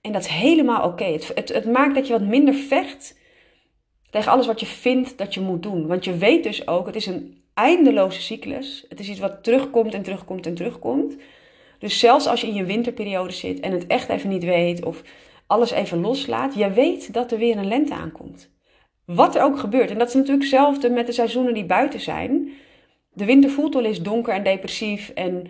En 0.00 0.12
dat 0.12 0.22
is 0.22 0.28
helemaal 0.28 0.84
oké. 0.84 1.04
Het, 1.04 1.32
het, 1.34 1.48
het 1.48 1.64
maakt 1.64 1.94
dat 1.94 2.06
je 2.06 2.12
wat 2.12 2.28
minder 2.28 2.54
vecht 2.54 3.18
tegen 4.10 4.32
alles 4.32 4.46
wat 4.46 4.60
je 4.60 4.66
vindt 4.66 5.18
dat 5.18 5.34
je 5.34 5.40
moet 5.40 5.62
doen. 5.62 5.86
Want 5.86 6.04
je 6.04 6.16
weet 6.16 6.42
dus 6.42 6.66
ook, 6.66 6.86
het 6.86 6.96
is 6.96 7.06
een 7.06 7.42
eindeloze 7.54 8.22
cyclus. 8.22 8.84
Het 8.88 9.00
is 9.00 9.08
iets 9.08 9.18
wat 9.18 9.44
terugkomt 9.44 9.94
en 9.94 10.02
terugkomt 10.02 10.46
en 10.46 10.54
terugkomt. 10.54 11.16
Dus 11.78 11.98
zelfs 11.98 12.26
als 12.26 12.40
je 12.40 12.46
in 12.46 12.54
je 12.54 12.64
winterperiode 12.64 13.32
zit 13.32 13.60
en 13.60 13.72
het 13.72 13.86
echt 13.86 14.08
even 14.08 14.28
niet 14.28 14.44
weet 14.44 14.84
of 14.84 15.02
alles 15.46 15.70
even 15.70 16.00
loslaat, 16.00 16.54
je 16.54 16.70
weet 16.70 17.12
dat 17.12 17.32
er 17.32 17.38
weer 17.38 17.56
een 17.56 17.68
lente 17.68 17.94
aankomt. 17.94 18.50
Wat 19.14 19.34
er 19.34 19.42
ook 19.42 19.58
gebeurt. 19.58 19.90
En 19.90 19.98
dat 19.98 20.08
is 20.08 20.14
natuurlijk 20.14 20.42
hetzelfde 20.42 20.90
met 20.90 21.06
de 21.06 21.12
seizoenen 21.12 21.54
die 21.54 21.64
buiten 21.64 22.00
zijn. 22.00 22.52
De 23.12 23.24
winter 23.24 23.50
voelt 23.50 23.74
wel 23.74 23.84
eens 23.84 24.02
donker 24.02 24.34
en 24.34 24.42
depressief 24.42 25.08
en 25.08 25.46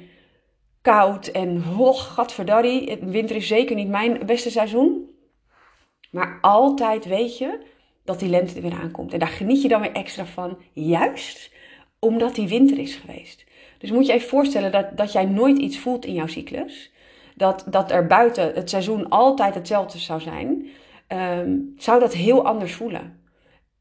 koud 0.82 1.26
en 1.26 1.62
hoch, 1.62 2.14
gadverdarrie. 2.14 2.98
Winter 3.00 3.36
is 3.36 3.46
zeker 3.46 3.76
niet 3.76 3.88
mijn 3.88 4.26
beste 4.26 4.50
seizoen. 4.50 5.10
Maar 6.10 6.38
altijd 6.40 7.04
weet 7.04 7.38
je 7.38 7.58
dat 8.04 8.18
die 8.18 8.28
lente 8.28 8.54
er 8.54 8.62
weer 8.62 8.78
aankomt. 8.82 9.12
En 9.12 9.18
daar 9.18 9.28
geniet 9.28 9.62
je 9.62 9.68
dan 9.68 9.80
weer 9.80 9.92
extra 9.92 10.24
van, 10.24 10.58
juist 10.72 11.52
omdat 11.98 12.34
die 12.34 12.48
winter 12.48 12.78
is 12.78 12.94
geweest. 12.94 13.44
Dus 13.78 13.90
moet 13.90 14.06
je 14.06 14.12
even 14.12 14.28
voorstellen 14.28 14.72
dat, 14.72 14.96
dat 14.96 15.12
jij 15.12 15.24
nooit 15.24 15.58
iets 15.58 15.78
voelt 15.78 16.04
in 16.04 16.14
jouw 16.14 16.26
cyclus. 16.26 16.92
Dat, 17.34 17.64
dat 17.66 17.90
er 17.90 18.06
buiten 18.06 18.54
het 18.54 18.70
seizoen 18.70 19.08
altijd 19.08 19.54
hetzelfde 19.54 19.98
zou 19.98 20.20
zijn. 20.20 20.66
Um, 21.08 21.74
zou 21.76 22.00
dat 22.00 22.14
heel 22.14 22.46
anders 22.46 22.72
voelen. 22.72 23.18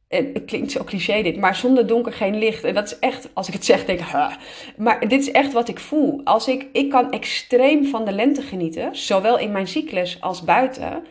En 0.09 0.29
het 0.33 0.45
klinkt 0.45 0.71
zo 0.71 0.83
cliché 0.83 1.21
dit, 1.21 1.37
maar 1.37 1.55
zonder 1.55 1.87
donker 1.87 2.13
geen 2.13 2.37
licht. 2.37 2.63
En 2.63 2.73
dat 2.73 2.85
is 2.85 2.99
echt, 2.99 3.29
als 3.33 3.47
ik 3.47 3.53
het 3.53 3.65
zeg, 3.65 3.85
denk 3.85 3.99
ik, 3.99 4.37
maar 4.77 5.07
dit 5.07 5.21
is 5.21 5.31
echt 5.31 5.53
wat 5.53 5.67
ik 5.67 5.79
voel. 5.79 6.21
Als 6.23 6.47
ik, 6.47 6.67
ik 6.71 6.89
kan 6.89 7.11
extreem 7.11 7.85
van 7.85 8.05
de 8.05 8.11
lente 8.11 8.41
genieten, 8.41 8.95
zowel 8.95 9.37
in 9.37 9.51
mijn 9.51 9.67
cyclus 9.67 10.21
als 10.21 10.43
buiten 10.43 11.03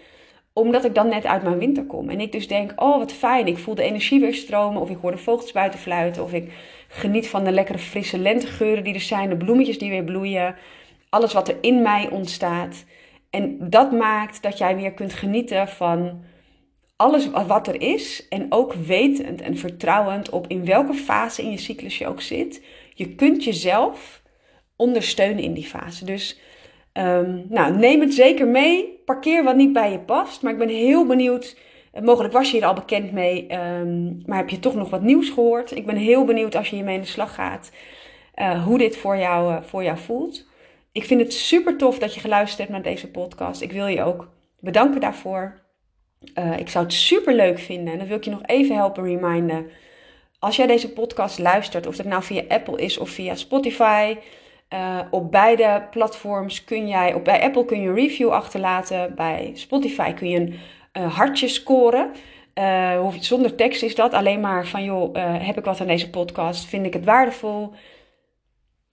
omdat 0.59 0.85
ik 0.85 0.95
dan 0.95 1.09
net 1.09 1.27
uit 1.27 1.43
mijn 1.43 1.59
winter 1.59 1.85
kom. 1.85 2.09
En 2.09 2.21
ik 2.21 2.33
dus 2.33 2.49
denk, 2.49 2.73
oh 2.77 2.99
wat 2.99 3.13
fijn, 3.13 3.47
ik 3.47 3.59
voel 3.59 3.75
de 3.75 3.83
energie 3.83 4.21
weer 4.21 4.35
stromen. 4.35 4.83
Of 4.83 4.91
ik 4.91 4.97
hoor 5.01 5.11
de 5.11 5.19
vogels 5.19 5.53
buiten 5.53 5.81
fluiten. 5.81 6.23
Of 6.23 6.33
ik 6.33 6.53
geniet 6.89 7.29
van 7.29 7.45
de 7.45 7.51
lekkere 7.51 7.79
frisse 7.79 8.19
lentegeuren 8.19 8.85
die 8.85 8.95
er 8.95 9.01
zijn. 9.01 9.29
De 9.29 9.37
bloemetjes 9.37 9.79
die 9.79 9.91
weer 9.91 10.05
bloeien. 10.05 10.55
Alles 11.09 11.33
wat 11.33 11.49
er 11.49 11.57
in 11.61 11.83
mij 11.83 12.09
ontstaat. 12.11 12.85
En 13.31 13.71
dat 13.71 13.93
maakt 13.93 14.43
dat 14.43 14.59
jij 14.59 14.77
weer 14.77 14.93
kunt 14.93 15.13
genieten 15.13 15.69
van 15.69 16.23
alles 16.99 17.31
wat 17.31 17.67
er 17.67 17.81
is. 17.81 18.29
En 18.29 18.47
ook 18.49 18.73
wetend 18.73 19.41
en 19.41 19.57
vertrouwend 19.57 20.31
op 20.31 20.47
in 20.47 20.65
welke 20.65 20.95
fase 20.95 21.43
in 21.43 21.51
je 21.51 21.59
cyclus 21.59 21.99
je 21.99 22.07
ook 22.07 22.21
zit. 22.21 22.65
Je 22.95 23.15
kunt 23.15 23.45
jezelf 23.45 24.23
ondersteunen 24.77 25.43
in 25.43 25.53
die 25.53 25.65
fase. 25.65 26.05
Dus 26.05 26.41
um, 26.93 27.47
nou, 27.49 27.77
neem 27.77 28.01
het 28.01 28.15
zeker 28.15 28.47
mee. 28.47 29.03
Parkeer 29.05 29.45
wat 29.45 29.57
niet 29.57 29.73
bij 29.73 29.91
je 29.93 29.99
past. 29.99 30.43
Maar 30.43 30.53
ik 30.53 30.59
ben 30.59 30.69
heel 30.69 31.07
benieuwd. 31.07 31.57
Eh, 31.93 32.03
mogelijk 32.03 32.33
was 32.33 32.51
je 32.51 32.57
hier 32.57 32.67
al 32.67 32.75
bekend 32.75 33.13
mee, 33.13 33.53
um, 33.53 34.23
maar 34.27 34.37
heb 34.37 34.49
je 34.49 34.59
toch 34.59 34.75
nog 34.75 34.91
wat 34.91 35.03
nieuws 35.03 35.31
gehoord? 35.31 35.77
Ik 35.77 35.87
ben 35.87 35.97
heel 35.97 36.25
benieuwd 36.25 36.55
als 36.55 36.69
je 36.69 36.77
hiermee 36.77 36.95
in 36.95 37.01
de 37.01 37.07
slag 37.07 37.35
gaat, 37.35 37.73
uh, 38.37 38.65
hoe 38.65 38.79
dit 38.79 38.97
voor 38.97 39.17
jou, 39.17 39.53
uh, 39.53 39.63
voor 39.63 39.83
jou 39.83 39.99
voelt. 39.99 40.47
Ik 40.93 41.05
vind 41.05 41.21
het 41.21 41.33
super 41.33 41.77
tof 41.77 41.99
dat 41.99 42.15
je 42.15 42.21
geluisterd 42.21 42.59
hebt 42.59 42.71
naar 42.71 42.93
deze 42.93 43.11
podcast. 43.11 43.61
Ik 43.61 43.73
wil 43.73 43.87
je 43.87 44.03
ook 44.03 44.29
bedanken 44.61 45.01
daarvoor. 45.01 45.68
Ik 46.57 46.69
zou 46.69 46.85
het 46.85 46.95
super 46.95 47.35
leuk 47.35 47.59
vinden 47.59 47.93
en 47.93 47.99
dan 47.99 48.09
wil 48.09 48.17
ik 48.17 48.25
je 48.25 48.31
nog 48.31 48.47
even 48.47 48.77
helpen 48.77 49.05
reminden. 49.05 49.71
Als 50.39 50.57
jij 50.57 50.67
deze 50.67 50.93
podcast 50.93 51.39
luistert, 51.39 51.87
of 51.87 51.97
dat 51.97 52.07
nou 52.07 52.23
via 52.23 52.43
Apple 52.49 52.81
is 52.81 52.99
of 52.99 53.11
via 53.11 53.35
Spotify, 53.35 54.17
uh, 54.75 54.99
op 55.11 55.31
beide 55.31 55.87
platforms 55.91 56.65
kun 56.65 56.89
jij, 56.89 57.15
op, 57.15 57.25
bij 57.25 57.43
Apple 57.43 57.65
kun 57.65 57.81
je 57.81 57.89
een 57.89 57.95
review 57.95 58.31
achterlaten, 58.31 59.15
bij 59.15 59.51
Spotify 59.55 60.13
kun 60.13 60.29
je 60.29 60.39
een 60.39 60.55
uh, 60.99 61.15
hartje 61.17 61.49
scoren. 61.49 62.11
Uh, 62.55 63.09
zonder 63.21 63.55
tekst 63.55 63.83
is 63.83 63.95
dat, 63.95 64.13
alleen 64.13 64.41
maar 64.41 64.67
van 64.67 64.85
joh, 64.85 65.15
heb 65.47 65.59
ik 65.59 65.65
wat 65.65 65.81
aan 65.81 65.87
deze 65.87 66.11
podcast, 66.11 66.67
vind 66.67 66.87
ik 66.87 66.93
het 66.93 67.05
waardevol. 67.05 67.73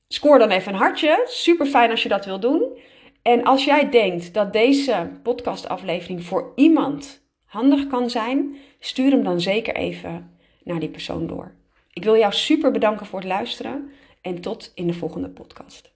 Scoor 0.07 0.39
dan 0.39 0.49
even 0.49 0.73
een 0.73 0.79
hartje, 0.79 1.23
super 1.25 1.65
fijn 1.65 1.91
als 1.91 2.03
je 2.03 2.09
dat 2.09 2.25
wil 2.25 2.39
doen. 2.39 2.77
En 3.27 3.43
als 3.43 3.65
jij 3.65 3.89
denkt 3.89 4.33
dat 4.33 4.53
deze 4.53 5.11
podcastaflevering 5.23 6.23
voor 6.23 6.51
iemand 6.55 7.21
handig 7.45 7.87
kan 7.87 8.09
zijn, 8.09 8.55
stuur 8.79 9.11
hem 9.11 9.23
dan 9.23 9.41
zeker 9.41 9.75
even 9.75 10.37
naar 10.63 10.79
die 10.79 10.89
persoon 10.89 11.27
door. 11.27 11.55
Ik 11.93 12.03
wil 12.03 12.17
jou 12.17 12.33
super 12.33 12.71
bedanken 12.71 13.05
voor 13.05 13.19
het 13.19 13.27
luisteren 13.27 13.91
en 14.21 14.41
tot 14.41 14.71
in 14.75 14.87
de 14.87 14.93
volgende 14.93 15.29
podcast. 15.29 15.94